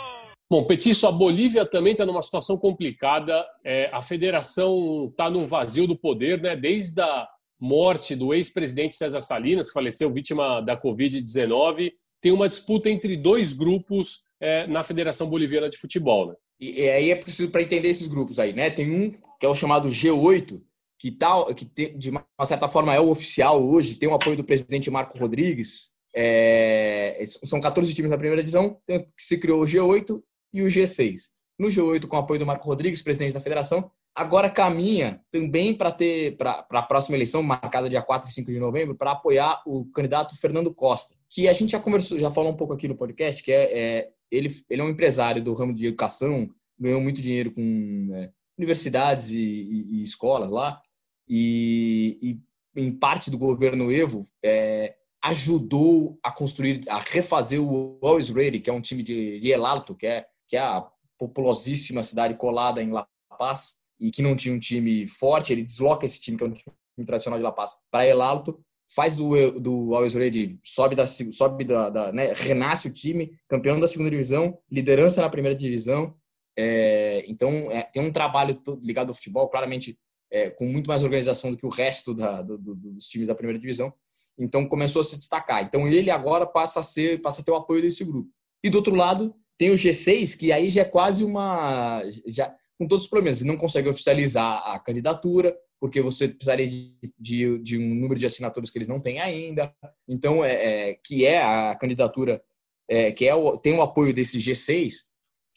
Bom, 0.52 0.66
Petiço, 0.66 1.06
a 1.06 1.12
Bolívia 1.12 1.64
também 1.64 1.92
está 1.92 2.08
numa 2.08 2.24
situação 2.24 2.58
complicada. 2.58 3.46
É, 3.64 3.88
a 3.94 4.02
federação 4.02 5.08
está 5.12 5.30
num 5.30 5.46
vazio 5.46 5.86
do 5.86 5.96
poder, 5.96 6.42
né? 6.42 6.56
Desde 6.56 7.00
a 7.00 7.28
morte 7.60 8.16
do 8.16 8.34
ex-presidente 8.34 8.96
César 8.96 9.22
Salinas, 9.22 9.68
que 9.68 9.74
faleceu 9.74 10.12
vítima 10.12 10.60
da 10.62 10.76
Covid-19, 10.76 11.92
tem 12.20 12.32
uma 12.32 12.50
disputa 12.50 12.90
entre 12.90 13.16
dois 13.16 13.54
grupos 13.54 14.24
é, 14.42 14.66
na 14.66 14.82
Federação 14.82 15.30
Boliviana 15.30 15.70
de 15.70 15.78
Futebol. 15.78 16.30
Né? 16.30 16.36
E, 16.60 16.82
e 16.82 16.90
aí 16.90 17.12
é 17.12 17.16
preciso 17.16 17.52
para 17.52 17.62
entender 17.62 17.90
esses 17.90 18.08
grupos 18.08 18.40
aí, 18.40 18.52
né? 18.52 18.72
Tem 18.72 18.90
um 18.90 19.12
que 19.40 19.46
é 19.46 19.50
o 19.50 19.56
chamado 19.56 19.88
G8, 19.88 20.60
que 20.98 21.12
tal, 21.12 21.54
que 21.54 21.64
tem, 21.64 21.96
de 21.96 22.10
uma 22.10 22.26
certa 22.44 22.68
forma 22.68 22.94
é 22.94 23.00
o 23.00 23.10
oficial 23.10 23.64
hoje, 23.64 23.96
tem 23.96 24.10
o 24.10 24.16
apoio 24.16 24.36
do 24.36 24.44
presidente 24.44 24.90
Marco 24.90 25.20
Rodrigues. 25.20 25.92
É, 26.14 27.24
são 27.44 27.62
14 27.62 27.94
times 27.94 28.10
na 28.10 28.18
primeira 28.18 28.42
divisão, 28.42 28.82
se 29.16 29.38
criou 29.38 29.62
o 29.62 29.66
G8 29.66 30.20
e 30.54 30.62
o 30.62 30.68
G6. 30.68 31.30
No 31.58 31.68
G8, 31.68 32.08
com 32.08 32.16
o 32.16 32.20
apoio 32.20 32.40
do 32.40 32.46
Marco 32.46 32.66
Rodrigues, 32.68 33.02
presidente 33.02 33.34
da 33.34 33.42
federação, 33.42 33.92
agora 34.16 34.50
caminha 34.50 35.22
também 35.32 35.74
para 35.74 35.92
ter 35.92 36.38
para 36.38 36.66
a 36.72 36.82
próxima 36.82 37.18
eleição, 37.18 37.44
marcada 37.44 37.90
dia 37.90 38.02
4 38.02 38.30
e 38.30 38.34
5 38.34 38.52
de 38.52 38.60
novembro, 38.60 38.96
para 38.96 39.12
apoiar 39.12 39.62
o 39.66 39.86
candidato 39.86 40.40
Fernando 40.40 40.74
Costa, 40.74 41.16
que 41.30 41.48
a 41.48 41.54
gente 41.54 41.72
já 41.72 41.80
conversou, 41.80 42.18
já 42.18 42.32
falou 42.32 42.52
um 42.52 42.56
pouco 42.58 42.74
aqui 42.74 42.88
no 42.88 42.96
podcast, 42.96 43.44
que 43.44 43.52
é, 43.52 43.78
é 43.78 44.10
ele, 44.32 44.50
ele 44.70 44.82
é 44.82 44.86
um 44.86 44.90
empresário 44.90 45.44
do 45.44 45.54
ramo 45.54 45.74
de 45.74 45.88
educação, 45.88 46.50
ganhou 46.80 47.02
muito 47.02 47.22
dinheiro 47.22 47.52
com 47.52 48.10
é, 48.14 48.32
universidades 48.58 49.32
e, 49.32 49.38
e- 49.40 50.00
e 50.00 50.04
escolas 50.04 50.50
lá, 50.50 50.82
e, 51.28 52.18
e 52.22 52.82
em 52.82 52.92
parte 52.92 53.30
do 53.30 53.38
governo 53.38 53.92
Evo 53.92 54.30
é, 54.44 54.96
ajudou 55.24 56.18
a 56.24 56.32
construir, 56.32 56.82
a 56.88 57.00
refazer 57.00 57.62
o 57.62 58.00
Always 58.02 58.30
Ready, 58.30 58.60
que 58.60 58.70
é 58.70 58.74
um 58.74 58.82
time 58.82 59.04
de, 59.04 59.40
de 59.40 59.52
El 59.52 59.66
Alto, 59.66 59.96
que 59.96 60.08
é, 60.08 60.26
que 60.50 60.58
é 60.58 60.60
a 60.60 60.86
populosíssima 61.18 62.04
cidade 62.04 62.34
colada 62.34 62.82
em 62.84 62.92
La 62.92 63.08
Paz, 63.38 63.80
e 64.00 64.12
que 64.12 64.22
não 64.22 64.36
tinha 64.36 64.54
um 64.54 64.60
time 64.60 65.08
forte, 65.08 65.54
ele 65.54 65.64
desloca 65.64 66.06
esse 66.06 66.20
time, 66.20 66.38
que 66.38 66.44
é 66.44 66.48
um 66.48 66.54
time 66.54 67.06
tradicional 67.06 67.38
de 67.38 67.44
La 67.44 67.52
Paz, 67.52 67.78
para 67.92 68.06
El 68.06 68.22
Alto, 68.22 68.60
faz 68.94 69.16
do, 69.16 69.60
do 69.60 69.94
Always 69.94 70.16
Ready, 70.16 70.60
sobe 70.64 70.96
da, 70.96 71.06
sobe 71.06 71.64
da, 71.64 71.90
da 71.90 72.12
né, 72.12 72.34
renasce 72.34 72.88
o 72.88 72.94
time, 72.94 73.38
campeão 73.48 73.80
da 73.80 73.88
segunda 73.88 74.10
divisão, 74.10 74.58
liderança 74.72 75.22
na 75.22 75.30
primeira 75.30 75.56
divisão, 75.56 76.16
é, 76.58 77.24
então 77.28 77.72
é, 77.72 77.84
tem 77.84 78.02
um 78.02 78.12
trabalho 78.12 78.62
ligado 78.82 79.10
ao 79.10 79.14
futebol, 79.14 79.48
claramente 79.48 79.98
é, 80.32 80.50
com 80.50 80.66
muito 80.66 80.88
mais 80.88 81.04
organização 81.04 81.52
do 81.52 81.58
que 81.58 81.66
o 81.66 81.70
resto 81.70 82.14
da, 82.14 82.42
do, 82.42 82.58
do, 82.58 82.76
dos 82.76 83.08
times 83.08 83.28
da 83.28 83.36
primeira 83.36 83.60
divisão. 83.60 83.94
Então 84.38 84.68
começou 84.68 85.02
a 85.02 85.06
se 85.06 85.18
destacar. 85.18 85.64
Então 85.64 85.88
ele 85.88 86.12
agora 86.12 86.46
passa 86.46 86.82
a 86.82 86.84
ser, 86.84 87.22
passa 87.22 87.42
a 87.42 87.46
ter 87.46 87.52
o 87.52 87.56
apoio 87.56 87.82
desse 87.82 88.04
grupo. 88.04 88.30
E 88.64 88.70
do 88.70 88.76
outro 88.76 88.94
lado 88.94 89.34
tem 89.60 89.70
o 89.70 89.76
G6, 89.76 90.36
que 90.38 90.52
aí 90.52 90.70
já 90.70 90.82
é 90.82 90.86
quase 90.86 91.24
uma, 91.24 92.02
já 92.26 92.56
com 92.80 92.88
todos 92.88 93.04
os 93.04 93.10
problemas, 93.10 93.42
não 93.42 93.58
consegue 93.58 93.90
oficializar 93.90 94.64
a 94.66 94.80
candidatura 94.80 95.56
porque 95.82 96.02
você 96.02 96.28
precisaria 96.28 96.68
de, 96.68 96.94
de, 97.18 97.60
de 97.60 97.78
um 97.78 97.96
número 97.96 98.20
de 98.20 98.26
assinaturas 98.26 98.70
que 98.70 98.78
eles 98.78 98.88
não 98.88 99.00
têm 99.00 99.20
ainda. 99.20 99.74
Então 100.08 100.44
é, 100.44 100.54
é 100.90 100.94
que 100.96 101.26
é 101.26 101.42
a 101.42 101.76
candidatura 101.76 102.42
é, 102.90 103.12
que 103.12 103.28
é 103.28 103.36
o, 103.36 103.58
tem 103.58 103.74
o 103.74 103.82
apoio 103.82 104.14
desse 104.14 104.40
G6 104.40 105.10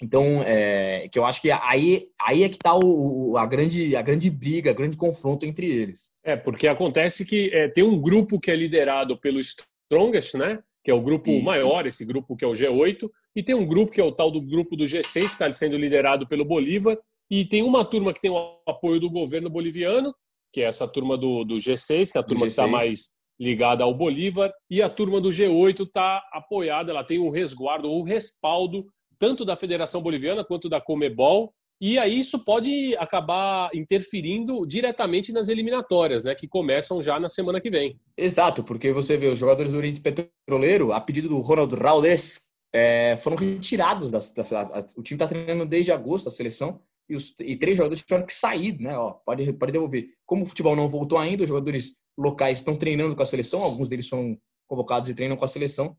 então, 0.02 0.42
é, 0.42 1.08
que 1.08 1.16
eu 1.16 1.24
acho 1.24 1.40
que 1.40 1.48
aí, 1.52 2.08
aí 2.20 2.42
é 2.42 2.48
que 2.48 2.56
está 2.56 2.72
a 2.72 3.46
grande, 3.46 3.94
a 3.94 4.02
grande 4.02 4.28
briga, 4.28 4.72
o 4.72 4.74
grande 4.74 4.96
confronto 4.96 5.46
entre 5.46 5.64
eles. 5.64 6.10
É, 6.24 6.34
porque 6.34 6.66
acontece 6.66 7.24
que 7.24 7.50
é, 7.54 7.68
tem 7.68 7.84
um 7.84 8.00
grupo 8.00 8.40
que 8.40 8.50
é 8.50 8.56
liderado 8.56 9.16
pelo 9.16 9.38
Strongest, 9.38 10.34
né? 10.34 10.58
Que 10.82 10.90
é 10.90 10.94
o 10.94 11.00
grupo 11.00 11.30
Isso. 11.30 11.44
maior, 11.44 11.86
esse 11.86 12.04
grupo 12.04 12.36
que 12.36 12.44
é 12.44 12.48
o 12.48 12.52
G8, 12.52 13.08
e 13.36 13.42
tem 13.42 13.54
um 13.54 13.66
grupo 13.66 13.92
que 13.92 14.00
é 14.00 14.04
o 14.04 14.12
tal 14.12 14.30
do 14.30 14.40
grupo 14.40 14.76
do 14.76 14.84
G6, 14.84 15.12
que 15.12 15.18
está 15.20 15.52
sendo 15.54 15.76
liderado 15.76 16.26
pelo 16.26 16.44
Bolívar, 16.44 16.98
e 17.30 17.44
tem 17.44 17.62
uma 17.62 17.84
turma 17.84 18.12
que 18.12 18.20
tem 18.20 18.30
o 18.30 18.56
apoio 18.66 19.00
do 19.00 19.08
governo 19.08 19.48
boliviano, 19.48 20.14
que 20.52 20.60
é 20.60 20.64
essa 20.64 20.86
turma 20.86 21.16
do, 21.16 21.44
do 21.44 21.54
G6, 21.56 22.12
que 22.12 22.18
é 22.18 22.20
a 22.20 22.24
turma 22.24 22.42
que 22.42 22.48
está 22.48 22.66
G6. 22.66 22.70
mais 22.70 23.10
ligada 23.40 23.84
ao 23.84 23.94
Bolívar, 23.94 24.52
e 24.70 24.82
a 24.82 24.88
turma 24.88 25.20
do 25.20 25.30
G8 25.30 25.86
está 25.86 26.22
apoiada, 26.32 26.90
ela 26.90 27.04
tem 27.04 27.18
um 27.18 27.30
resguardo 27.30 27.88
ou 27.88 28.02
respaldo 28.02 28.86
tanto 29.18 29.44
da 29.44 29.54
Federação 29.54 30.02
Boliviana 30.02 30.44
quanto 30.44 30.68
da 30.68 30.80
Comebol, 30.80 31.54
e 31.84 31.98
aí 31.98 32.20
isso 32.20 32.44
pode 32.44 32.94
acabar 32.96 33.68
interferindo 33.74 34.64
diretamente 34.66 35.32
nas 35.32 35.48
eliminatórias, 35.48 36.22
né, 36.24 36.32
que 36.34 36.46
começam 36.46 37.02
já 37.02 37.18
na 37.18 37.28
semana 37.28 37.60
que 37.60 37.68
vem. 37.70 37.98
Exato, 38.16 38.62
porque 38.62 38.92
você 38.92 39.16
vê 39.16 39.26
os 39.26 39.36
jogadores 39.36 39.72
do 39.72 39.78
Oriente 39.78 40.00
Petroleiro, 40.00 40.92
a 40.92 41.00
pedido 41.00 41.28
do 41.28 41.38
Ronald 41.40 41.74
Raulés, 41.74 42.42
é, 42.72 43.16
foram 43.16 43.36
retirados. 43.36 44.10
Da, 44.12 44.18
da- 44.20 44.86
o 44.96 45.02
time 45.02 45.16
está 45.16 45.26
treinando 45.26 45.66
desde 45.66 45.90
agosto, 45.90 46.28
a 46.28 46.32
seleção, 46.32 46.80
e, 47.10 47.16
os, 47.16 47.34
e 47.40 47.56
três 47.56 47.76
jogadores 47.76 48.02
tiveram 48.02 48.24
que 48.24 48.32
sair, 48.32 48.78
né? 48.80 48.96
Ó, 48.96 49.10
pode, 49.26 49.52
pode 49.54 49.72
devolver. 49.72 50.08
Como 50.24 50.44
o 50.44 50.46
futebol 50.46 50.76
não 50.76 50.88
voltou 50.88 51.18
ainda, 51.18 51.42
os 51.42 51.48
jogadores 51.48 51.96
locais 52.16 52.58
estão 52.58 52.76
treinando 52.76 53.16
com 53.16 53.22
a 53.22 53.26
seleção, 53.26 53.60
alguns 53.62 53.88
deles 53.88 54.08
são 54.08 54.38
convocados 54.68 55.08
e 55.08 55.14
treinam 55.14 55.36
com 55.36 55.44
a 55.44 55.48
seleção. 55.48 55.96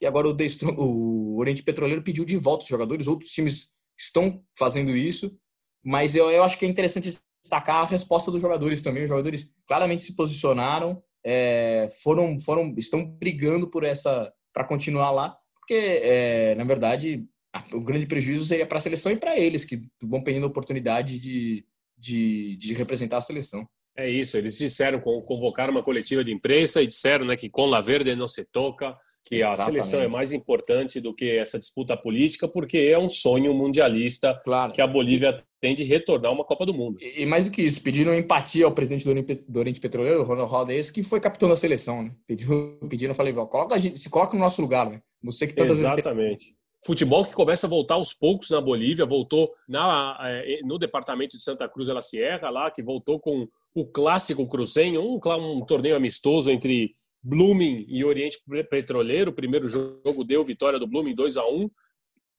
E 0.00 0.06
agora 0.06 0.28
o, 0.28 0.36
The 0.36 0.44
Strong- 0.44 0.76
o 0.78 1.38
Oriente 1.38 1.62
Petroleiro 1.62 2.02
pediu 2.02 2.24
de 2.24 2.36
volta 2.36 2.62
os 2.64 2.68
jogadores, 2.68 3.06
outros 3.08 3.30
times 3.32 3.70
estão 4.04 4.42
fazendo 4.58 4.96
isso, 4.96 5.36
mas 5.84 6.14
eu, 6.14 6.30
eu 6.30 6.42
acho 6.42 6.58
que 6.58 6.66
é 6.66 6.68
interessante 6.68 7.16
destacar 7.42 7.76
a 7.76 7.86
resposta 7.86 8.30
dos 8.30 8.40
jogadores 8.40 8.82
também. 8.82 9.02
Os 9.02 9.08
jogadores 9.08 9.52
claramente 9.66 10.02
se 10.02 10.14
posicionaram, 10.14 11.02
é, 11.24 11.90
foram, 12.02 12.38
foram, 12.40 12.74
estão 12.76 13.04
brigando 13.04 13.68
por 13.68 13.84
essa 13.84 14.32
para 14.52 14.64
continuar 14.64 15.10
lá, 15.10 15.36
porque 15.56 15.74
é, 15.74 16.54
na 16.56 16.64
verdade 16.64 17.26
o 17.72 17.80
grande 17.80 18.06
prejuízo 18.06 18.44
seria 18.44 18.66
para 18.66 18.78
a 18.78 18.80
seleção 18.80 19.12
e 19.12 19.16
para 19.16 19.38
eles 19.38 19.64
que 19.64 19.82
vão 20.02 20.22
perdendo 20.22 20.44
a 20.44 20.48
oportunidade 20.48 21.18
de, 21.18 21.66
de, 21.96 22.56
de 22.56 22.74
representar 22.74 23.18
a 23.18 23.22
seleção. 23.22 23.66
É 23.96 24.08
isso, 24.08 24.36
eles 24.38 24.56
disseram, 24.56 25.00
con- 25.00 25.20
convocaram 25.22 25.70
uma 25.72 25.82
coletiva 25.82 26.24
de 26.24 26.32
imprensa 26.32 26.82
e 26.82 26.86
disseram 26.86 27.26
né, 27.26 27.36
que 27.36 27.50
com 27.50 27.66
La 27.66 27.80
Verde 27.80 28.14
não 28.14 28.26
se 28.26 28.44
toca, 28.44 28.96
que 29.24 29.36
a 29.36 29.52
Exatamente. 29.52 29.64
seleção 29.66 30.00
é 30.00 30.08
mais 30.08 30.32
importante 30.32 30.98
do 31.00 31.14
que 31.14 31.30
essa 31.36 31.58
disputa 31.58 31.96
política, 31.96 32.48
porque 32.48 32.78
é 32.78 32.98
um 32.98 33.08
sonho 33.08 33.52
mundialista 33.54 34.34
Claro. 34.44 34.72
que 34.72 34.80
a 34.80 34.86
Bolívia 34.86 35.36
tem 35.60 35.74
de 35.74 35.84
retornar 35.84 36.32
uma 36.32 36.44
Copa 36.44 36.64
do 36.66 36.74
Mundo. 36.74 36.98
E, 37.00 37.22
e 37.22 37.26
mais 37.26 37.44
do 37.44 37.50
que 37.50 37.62
isso, 37.62 37.80
pediram 37.82 38.14
empatia 38.14 38.64
ao 38.64 38.72
presidente 38.72 39.04
do 39.04 39.10
Oriente, 39.10 39.44
do 39.46 39.58
Oriente 39.58 39.80
Petroleiro, 39.80 40.24
Ronald 40.24 40.50
Raldez, 40.50 40.90
que 40.90 41.02
foi 41.02 41.20
capitão 41.20 41.48
da 41.48 41.54
seleção, 41.54 42.02
né? 42.02 42.12
Pediu, 42.26 42.78
pediram, 42.88 43.12
eu 43.12 43.14
falei, 43.16 43.32
"Ó, 43.36 43.46
coloca 43.46 43.74
a 43.74 43.78
gente, 43.78 43.98
se 43.98 44.10
coloca 44.10 44.34
no 44.34 44.40
nosso 44.42 44.60
lugar, 44.60 44.90
né? 44.90 45.00
Você 45.22 45.46
que 45.46 45.54
tantas 45.54 45.76
vezes 45.80 45.92
Exatamente. 45.92 46.56
Futebol 46.84 47.24
que 47.24 47.32
começa 47.32 47.68
a 47.68 47.70
voltar 47.70 47.94
aos 47.94 48.12
poucos 48.12 48.50
na 48.50 48.60
Bolívia, 48.60 49.06
voltou 49.06 49.48
na, 49.68 50.18
eh, 50.24 50.58
no 50.64 50.78
departamento 50.78 51.36
de 51.36 51.42
Santa 51.44 51.68
Cruz 51.68 51.86
de 51.86 51.92
la 51.94 52.02
Sierra, 52.02 52.50
lá, 52.50 52.72
que 52.72 52.82
voltou 52.82 53.20
com 53.20 53.46
o 53.74 53.86
clássico 53.86 54.46
cruzenho, 54.48 55.02
um, 55.02 55.20
um 55.56 55.64
torneio 55.64 55.96
amistoso 55.96 56.50
entre 56.50 56.92
Blooming 57.22 57.86
e 57.88 58.04
Oriente 58.04 58.38
Petroleiro. 58.68 59.30
O 59.30 59.34
primeiro 59.34 59.68
jogo 59.68 60.24
deu 60.24 60.42
vitória 60.42 60.78
do 60.78 60.86
Blooming 60.86 61.14
2 61.14 61.36
a 61.36 61.46
1 61.46 61.70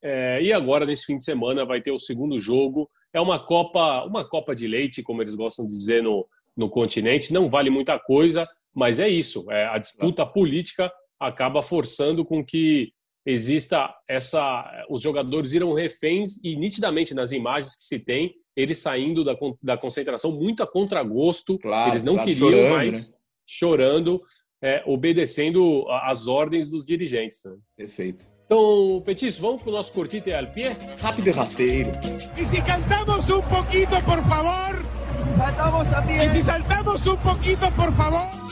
É, 0.02 0.42
e 0.42 0.52
agora, 0.52 0.86
nesse 0.86 1.06
fim 1.06 1.18
de 1.18 1.24
semana, 1.24 1.66
vai 1.66 1.82
ter 1.82 1.92
o 1.92 2.00
segundo 2.00 2.40
jogo. 2.40 2.90
É 3.14 3.22
uma 3.22 3.40
Copa, 3.40 4.04
uma 4.04 4.28
Copa 4.28 4.56
de 4.56 4.68
leite, 4.68 5.02
como 5.02 5.22
eles 5.22 5.36
gostam 5.36 5.66
de 5.66 5.72
dizer 5.72 6.04
no, 6.04 6.28
no 6.56 6.70
continente. 6.70 7.32
Não 7.32 7.50
vale 7.50 7.70
muita 7.70 7.98
coisa, 7.98 8.48
mas 8.74 9.00
é 9.00 9.08
isso. 9.08 9.50
É, 9.50 9.66
a 9.68 9.78
disputa 9.78 10.26
política 10.26 10.92
acaba 11.20 11.62
forçando 11.62 12.26
com 12.26 12.44
que 12.44 12.92
exista 13.26 13.94
essa. 14.08 14.86
Os 14.90 15.02
jogadores 15.02 15.52
viram 15.52 15.74
reféns 15.74 16.38
e, 16.44 16.56
nitidamente, 16.56 17.14
nas 17.14 17.32
imagens 17.32 17.76
que 17.76 17.84
se 17.84 18.04
tem, 18.04 18.36
eles 18.56 18.80
saindo 18.80 19.24
da, 19.24 19.36
da 19.62 19.78
concentração 19.78 20.32
muito 20.32 20.64
a 20.64 20.68
contragosto. 20.68 21.58
Claro, 21.60 21.92
eles 21.92 22.04
não 22.04 22.14
claro, 22.14 22.28
queriam 22.28 22.50
chorando, 22.50 22.76
mais, 22.76 23.10
né? 23.10 23.18
chorando, 23.46 24.22
é, 24.62 24.84
obedecendo 24.86 25.86
às 25.90 26.28
ordens 26.28 26.70
dos 26.70 26.86
dirigentes. 26.86 27.44
Né? 27.44 27.56
Perfeito. 27.76 28.26
Então, 28.46 29.02
Petis, 29.06 29.40
vamos 29.40 29.62
para 29.62 29.70
o 29.70 29.74
nosso 29.74 29.94
cortite 29.94 30.32
al 30.32 30.48
pé? 30.48 30.78
Rápido 31.02 31.28
e 31.30 31.32
rasteiro. 31.32 31.92
E 32.38 32.46
se 32.46 32.62
cantamos 32.62 33.30
um 33.30 33.42
pouquinho, 33.42 33.88
por 33.88 34.24
favor? 34.24 34.86
E 35.18 35.24
se 35.24 35.34
saltamos 35.34 35.88
também? 35.88 36.26
E 36.26 36.30
se 36.30 36.44
saltamos 36.44 37.08
um 37.08 37.18
pouquinho, 37.18 37.58
por 37.58 37.92
favor? 37.94 38.43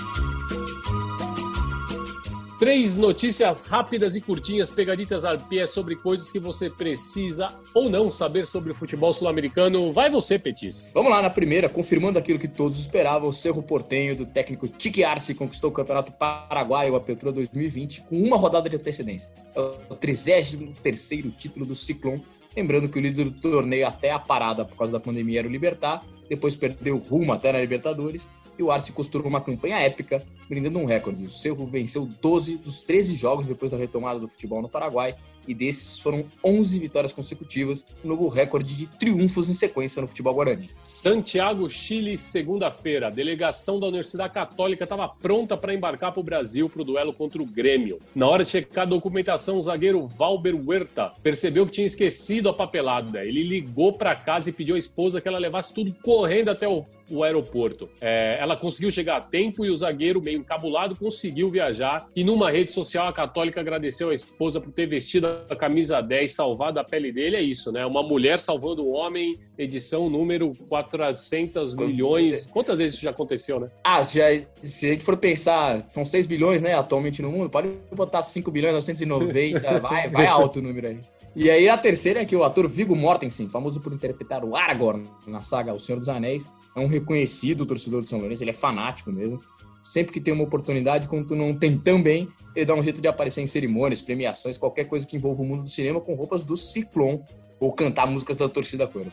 Três 2.62 2.96
notícias 2.96 3.66
rápidas 3.66 4.16
e 4.16 4.22
curtinhas, 4.22 4.70
pegaditas 4.70 5.24
pé 5.50 5.66
sobre 5.66 5.96
coisas 5.96 6.30
que 6.30 6.38
você 6.38 6.70
precisa 6.70 7.52
ou 7.74 7.90
não 7.90 8.12
saber 8.12 8.46
sobre 8.46 8.70
o 8.70 8.76
futebol 8.76 9.12
sul-americano. 9.12 9.92
Vai 9.92 10.12
você, 10.12 10.38
Petis. 10.38 10.88
Vamos 10.94 11.10
lá 11.10 11.24
na 11.24 11.30
primeira, 11.32 11.68
confirmando 11.68 12.20
aquilo 12.20 12.38
que 12.38 12.48
todos 12.48 12.78
esperavam, 12.78 13.30
o 13.30 13.34
Cerro 13.34 13.64
Portenho 13.64 14.16
do 14.16 14.28
técnico 14.28 14.68
Tique 14.68 15.04
Arce 15.04 15.34
conquistou 15.34 15.72
o 15.72 15.74
Campeonato 15.74 16.12
Paraguaio 16.12 16.96
Apertura 16.96 17.32
2020 17.32 18.02
com 18.02 18.16
uma 18.16 18.38
rodada 18.38 18.70
de 18.70 18.76
antecedência. 18.76 19.32
É 19.56 19.60
o 19.60 19.96
33º 19.96 21.36
título 21.36 21.66
do 21.66 21.74
Ciclone. 21.74 22.24
Lembrando 22.56 22.88
que 22.88 23.00
o 23.00 23.02
líder 23.02 23.24
do 23.24 23.42
torneio 23.42 23.88
até 23.88 24.12
a 24.12 24.20
parada 24.20 24.64
por 24.66 24.78
causa 24.78 24.94
da 24.94 25.00
pandemia 25.00 25.40
era 25.40 25.48
o 25.48 25.52
Libertar, 25.52 26.04
depois 26.30 26.56
perdeu 26.56 27.00
rumo 27.00 27.34
até 27.34 27.52
na 27.52 27.60
Libertadores 27.60 28.30
e 28.62 28.64
o 28.64 28.72
Arce 28.72 28.92
costurou 28.92 29.28
uma 29.28 29.42
campanha 29.42 29.80
épica, 29.80 30.24
brindando 30.48 30.78
um 30.78 30.86
recorde. 30.86 31.26
O 31.26 31.30
Cerro 31.30 31.66
venceu 31.66 32.08
12 32.22 32.58
dos 32.58 32.84
13 32.84 33.16
jogos 33.16 33.48
depois 33.48 33.72
da 33.72 33.78
retomada 33.78 34.20
do 34.20 34.28
futebol 34.28 34.62
no 34.62 34.70
Paraguai 34.70 35.16
e 35.48 35.54
desses 35.54 36.00
foram 36.00 36.26
11 36.44 36.78
vitórias 36.80 37.12
consecutivas, 37.12 37.86
um 38.04 38.10
novo 38.10 38.28
recorde 38.28 38.76
de 38.76 38.86
triunfos 38.86 39.50
em 39.50 39.54
sequência 39.54 40.02
no 40.02 40.08
futebol 40.08 40.34
guarani. 40.34 40.70
Santiago, 40.84 41.68
Chile, 41.68 42.18
segunda-feira. 42.18 43.08
A 43.08 43.10
delegação 43.10 43.80
da 43.80 43.88
Universidade 43.88 44.34
Católica 44.34 44.84
estava 44.84 45.08
pronta 45.08 45.58
para 45.58 45.74
embarcar 45.74 46.12
para 46.12 46.20
o 46.20 46.24
Brasil 46.24 46.70
para 46.70 46.82
o 46.82 46.86
duelo 46.86 47.14
contra 47.14 47.42
o 47.42 47.46
Grêmio. 47.46 48.00
Na 48.14 48.28
hora 48.28 48.44
de 48.44 48.52
checar 48.52 48.84
a 48.84 48.90
documentação, 48.90 49.58
o 49.58 49.64
zagueiro 49.64 50.06
Valber 50.06 50.56
Huerta 50.56 51.12
percebeu 51.24 51.66
que 51.66 51.72
tinha 51.72 51.88
esquecido 51.88 52.50
a 52.50 52.54
papelada. 52.54 53.26
Ele 53.26 53.44
ligou 53.44 53.94
para 53.94 54.16
casa 54.16 54.50
e 54.50 54.54
pediu 54.54 54.76
à 54.76 54.80
esposa 54.80 55.20
que 55.20 55.28
ela 55.28 55.40
levasse 55.40 55.74
tudo 55.74 55.92
correndo 56.04 56.50
até 56.50 56.68
o 56.68 56.86
o 57.12 57.24
aeroporto. 57.24 57.90
É, 58.00 58.38
ela 58.40 58.56
conseguiu 58.56 58.92
chegar 58.92 59.18
a 59.18 59.22
tempo 59.22 59.66
e 59.66 59.70
o 59.70 59.78
zagueiro, 59.78 60.22
meio 60.22 60.40
encabulado, 60.40 60.96
conseguiu 60.96 61.50
viajar. 61.50 62.08
E 62.16 62.24
numa 62.24 62.50
rede 62.50 62.72
social, 62.72 63.08
a 63.08 63.14
Católica 63.14 63.62
agradeceu 63.62 64.10
a 64.10 64.14
esposa 64.14 64.60
por 64.60 64.72
ter 64.72 64.86
vestido 64.86 65.28
a 65.50 65.56
camisa 65.56 66.02
10 66.02 66.34
salvado 66.34 66.80
a 66.80 66.84
pele 66.84 67.12
dele 67.12 67.36
é 67.36 67.42
isso, 67.42 67.72
né? 67.72 67.86
Uma 67.86 68.04
mulher 68.04 68.40
salvando 68.40 68.84
o 68.84 68.92
homem, 68.92 69.40
edição 69.58 70.10
número 70.10 70.52
400 70.70 71.76
milhões. 71.76 72.48
Quantas 72.48 72.80
vezes 72.80 72.96
isso 72.96 73.04
já 73.04 73.12
aconteceu, 73.12 73.60
né? 73.60 73.68
Ah, 73.84 74.02
já, 74.02 74.26
se 74.62 74.88
a 74.88 74.92
gente 74.92 75.04
for 75.04 75.18
pensar, 75.18 75.84
são 75.88 76.04
6 76.04 76.26
bilhões, 76.26 76.62
né, 76.62 76.74
atualmente 76.74 77.22
no 77.22 77.32
mundo, 77.32 77.50
pode 77.50 77.70
botar 77.94 78.22
5 78.22 78.50
bilhões 78.52 78.74
990, 78.74 79.80
vai, 79.80 80.10
vai 80.10 80.26
alto 80.28 80.60
o 80.60 80.62
número 80.62 80.88
aí. 80.88 81.00
E 81.36 81.50
aí 81.50 81.70
a 81.70 81.78
terceira 81.78 82.22
é 82.22 82.26
que 82.26 82.36
o 82.36 82.44
ator 82.44 82.68
Viggo 82.68 82.96
Mortensen, 82.96 83.48
famoso 83.48 83.80
por 83.80 83.94
interpretar 83.94 84.44
o 84.44 84.56
Aragorn 84.56 85.04
na 85.26 85.42
saga 85.42 85.74
O 85.74 85.80
Senhor 85.80 85.98
dos 85.98 86.10
Anéis, 86.10 86.50
é 86.76 86.80
um 86.80 86.88
reconhecido 86.88 87.66
torcedor 87.66 88.02
do 88.02 88.08
São 88.08 88.20
Lourenço, 88.20 88.44
ele 88.44 88.52
é 88.52 88.54
fanático 88.54 89.12
mesmo 89.12 89.40
sempre 89.82 90.14
que 90.14 90.22
tem 90.22 90.34
uma 90.34 90.44
oportunidade, 90.44 91.08
quando 91.08 91.30
tu 91.30 91.36
não 91.36 91.54
tem 91.54 91.78
também, 91.78 92.28
ele 92.56 92.66
dá 92.66 92.76
um 92.76 92.84
jeito 92.84 93.02
de 93.02 93.08
aparecer 93.08 93.42
em 93.42 93.48
cerimônias, 93.48 94.02
premiações, 94.02 94.58
qualquer 94.58 94.86
coisa 94.86 95.08
que 95.08 95.16
envolva 95.16 95.42
o 95.42 95.46
mundo 95.46 95.64
do 95.64 95.70
cinema 95.70 96.00
com 96.00 96.14
roupas 96.14 96.44
do 96.44 96.56
Ciclone 96.56 97.22
ou 97.60 97.72
cantar 97.74 98.06
músicas 98.06 98.38
da 98.38 98.48
torcida 98.48 98.88
Cuervo. 98.88 99.12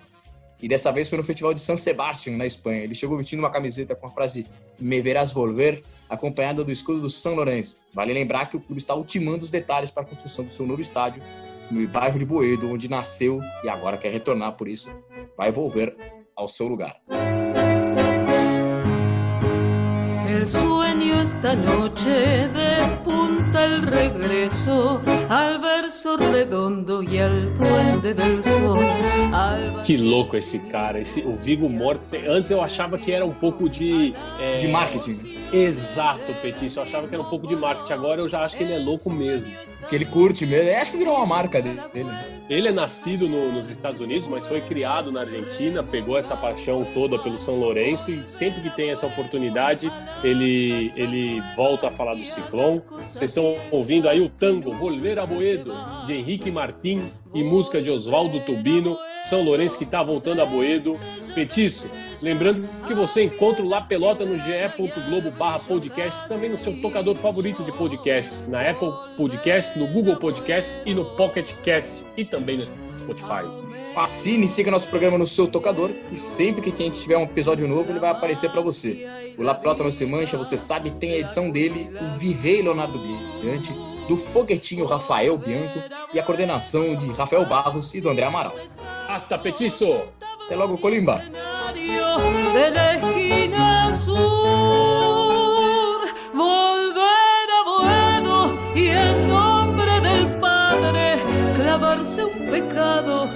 E 0.60 0.68
dessa 0.68 0.90
vez 0.90 1.08
foi 1.08 1.16
no 1.16 1.24
Festival 1.24 1.54
de 1.54 1.60
San 1.60 1.76
Sebastián, 1.76 2.36
na 2.36 2.44
Espanha. 2.44 2.82
Ele 2.82 2.94
chegou 2.94 3.16
vestindo 3.16 3.38
uma 3.38 3.50
camiseta 3.50 3.94
com 3.94 4.06
a 4.08 4.10
frase 4.10 4.44
Me 4.80 5.00
verás 5.00 5.32
volver, 5.32 5.84
acompanhada 6.10 6.64
do 6.64 6.72
escudo 6.72 7.00
do 7.00 7.08
São 7.08 7.34
Lourenço. 7.34 7.76
Vale 7.94 8.12
lembrar 8.12 8.46
que 8.46 8.56
o 8.56 8.60
clube 8.60 8.80
está 8.80 8.92
ultimando 8.94 9.44
os 9.44 9.50
detalhes 9.50 9.90
para 9.90 10.02
a 10.02 10.06
construção 10.06 10.44
do 10.44 10.50
seu 10.50 10.66
novo 10.66 10.80
estádio 10.80 11.22
no 11.70 11.86
bairro 11.88 12.18
de 12.18 12.24
Boedo, 12.24 12.70
onde 12.72 12.88
nasceu 12.88 13.40
e 13.62 13.68
agora 13.68 13.96
quer 13.96 14.12
retornar, 14.12 14.52
por 14.56 14.68
isso 14.68 14.90
vai 15.36 15.50
volver 15.50 15.96
ao 16.36 16.48
seu 16.48 16.68
lugar. 16.68 17.00
El 20.28 20.46
sueño 20.46 21.20
esta 21.20 21.56
noche 21.56 22.48
despunta 22.48 23.64
el 23.64 23.82
regreso 23.82 25.00
al 25.28 25.58
verso 25.60 26.16
redondo 26.16 27.02
y 27.02 27.18
al 27.18 27.56
duende 27.58 28.14
del 28.14 28.44
sol. 28.44 28.78
Que 29.84 29.96
louco 29.96 30.36
esse 30.36 30.60
cara, 30.70 31.00
esse, 31.00 31.22
o 31.22 31.34
Vigo 31.34 31.68
Mortensen. 31.68 32.28
Antes 32.28 32.50
eu 32.50 32.62
achava 32.62 32.98
que 32.98 33.10
era 33.10 33.24
um 33.24 33.34
pouco 33.34 33.68
de. 33.68 34.14
É... 34.38 34.56
De 34.56 34.68
marketing. 34.68 35.37
Exato, 35.52 36.34
Petício. 36.42 36.78
Eu 36.78 36.82
achava 36.82 37.08
que 37.08 37.14
era 37.14 37.22
um 37.22 37.28
pouco 37.28 37.46
de 37.46 37.56
marketing. 37.56 37.92
Agora 37.92 38.20
eu 38.20 38.28
já 38.28 38.44
acho 38.44 38.56
que 38.56 38.62
ele 38.62 38.72
é 38.72 38.78
louco 38.78 39.10
mesmo. 39.10 39.50
Que 39.88 39.94
ele 39.94 40.04
curte 40.04 40.44
mesmo. 40.44 40.70
Acho 40.78 40.92
que 40.92 40.98
virou 40.98 41.16
uma 41.16 41.26
marca 41.26 41.62
dele. 41.62 41.80
Ele 42.48 42.68
é 42.68 42.72
nascido 42.72 43.28
no, 43.28 43.52
nos 43.52 43.68
Estados 43.68 44.00
Unidos, 44.00 44.26
mas 44.26 44.48
foi 44.48 44.60
criado 44.62 45.12
na 45.12 45.20
Argentina, 45.20 45.82
pegou 45.82 46.16
essa 46.16 46.34
paixão 46.34 46.86
toda 46.94 47.18
pelo 47.18 47.38
São 47.38 47.56
Lourenço 47.56 48.10
e 48.10 48.26
sempre 48.26 48.62
que 48.62 48.74
tem 48.74 48.90
essa 48.90 49.06
oportunidade, 49.06 49.92
ele, 50.24 50.90
ele 50.96 51.42
volta 51.54 51.88
a 51.88 51.90
falar 51.90 52.14
do 52.14 52.24
Ciclone. 52.24 52.82
Vocês 53.12 53.30
estão 53.30 53.56
ouvindo 53.70 54.08
aí 54.08 54.20
o 54.20 54.30
tango 54.30 54.72
Volver 54.72 55.18
a 55.18 55.26
Boedo, 55.26 55.74
de 56.06 56.14
Henrique 56.14 56.50
Martim 56.50 57.12
e 57.34 57.44
música 57.44 57.82
de 57.82 57.90
Oswaldo 57.90 58.40
Tubino. 58.40 58.96
São 59.28 59.42
Lourenço 59.42 59.76
que 59.76 59.84
está 59.84 60.02
voltando 60.02 60.40
a 60.40 60.46
Boedo. 60.46 60.98
Petício, 61.34 61.90
Lembrando 62.20 62.68
que 62.86 62.94
você 62.94 63.22
encontra 63.22 63.64
o 63.64 63.68
La 63.68 63.80
Pelota 63.80 64.24
no 64.24 64.36
ge.globo 64.36 65.30
barra 65.30 65.60
podcast, 65.60 66.28
também 66.28 66.50
no 66.50 66.58
seu 66.58 66.74
tocador 66.80 67.14
favorito 67.14 67.62
de 67.62 67.70
podcast, 67.70 68.48
na 68.48 68.68
Apple 68.68 68.92
Podcast, 69.16 69.78
no 69.78 69.86
Google 69.86 70.16
Podcast 70.16 70.82
e 70.84 70.94
no 70.94 71.04
Pocket 71.16 71.52
Cast 71.62 72.06
e 72.16 72.24
também 72.24 72.58
no 72.58 72.66
Spotify. 72.98 73.68
Assine 73.94 74.44
e 74.44 74.48
siga 74.48 74.70
nosso 74.70 74.88
programa 74.88 75.18
no 75.18 75.26
seu 75.26 75.46
tocador 75.46 75.90
e 76.10 76.16
sempre 76.16 76.60
que 76.70 76.82
a 76.82 76.86
gente 76.86 77.00
tiver 77.00 77.16
um 77.16 77.24
episódio 77.24 77.66
novo, 77.66 77.90
ele 77.90 77.98
vai 77.98 78.10
aparecer 78.10 78.50
para 78.50 78.60
você. 78.60 79.34
O 79.36 79.42
La 79.42 79.54
Pelota 79.54 79.82
não 79.84 79.90
se 79.90 80.04
mancha, 80.04 80.36
você 80.36 80.56
sabe, 80.56 80.90
tem 80.90 81.12
a 81.12 81.18
edição 81.18 81.50
dele, 81.50 81.88
o 82.00 82.18
Virrei 82.18 82.62
Leonardo 82.62 82.98
Bianchi, 83.40 83.72
do 84.08 84.16
Foguetinho 84.16 84.86
Rafael 84.86 85.36
Bianco 85.36 85.80
e 86.12 86.18
a 86.18 86.22
coordenação 86.22 86.96
de 86.96 87.10
Rafael 87.12 87.44
Barros 87.44 87.94
e 87.94 88.00
do 88.00 88.08
André 88.08 88.24
Amaral. 88.24 88.54
Hasta 89.08 89.38
petiço! 89.38 90.02
Até 90.44 90.56
logo, 90.56 90.78
Colimba! 90.78 91.22
De 91.88 92.70
la 92.70 92.94
esquina 92.94 93.94
sur, 93.96 95.20
volver 96.34 97.48
a 97.58 97.62
bueno 97.64 98.58
y 98.74 98.88
en 98.88 99.28
nombre 99.28 100.00
del 100.02 100.38
Padre 100.38 101.18
clavarse 101.56 102.24
un 102.24 102.50
pecado 102.50 103.27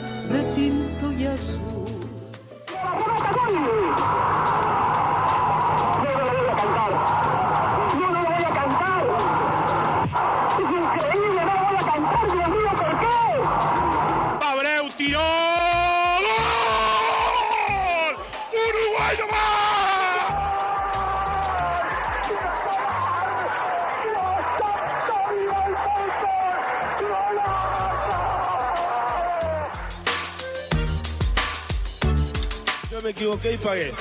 equivoqué 33.32 33.52
y 33.52 33.58
pagué. 33.58 33.92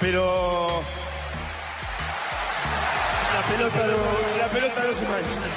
Pero 0.00 0.82
la 3.34 3.42
pelota 3.48 3.86
no, 3.86 4.38
la 4.38 4.48
pelota 4.48 4.84
no 4.84 4.94
se 4.94 5.02
mancha. 5.02 5.51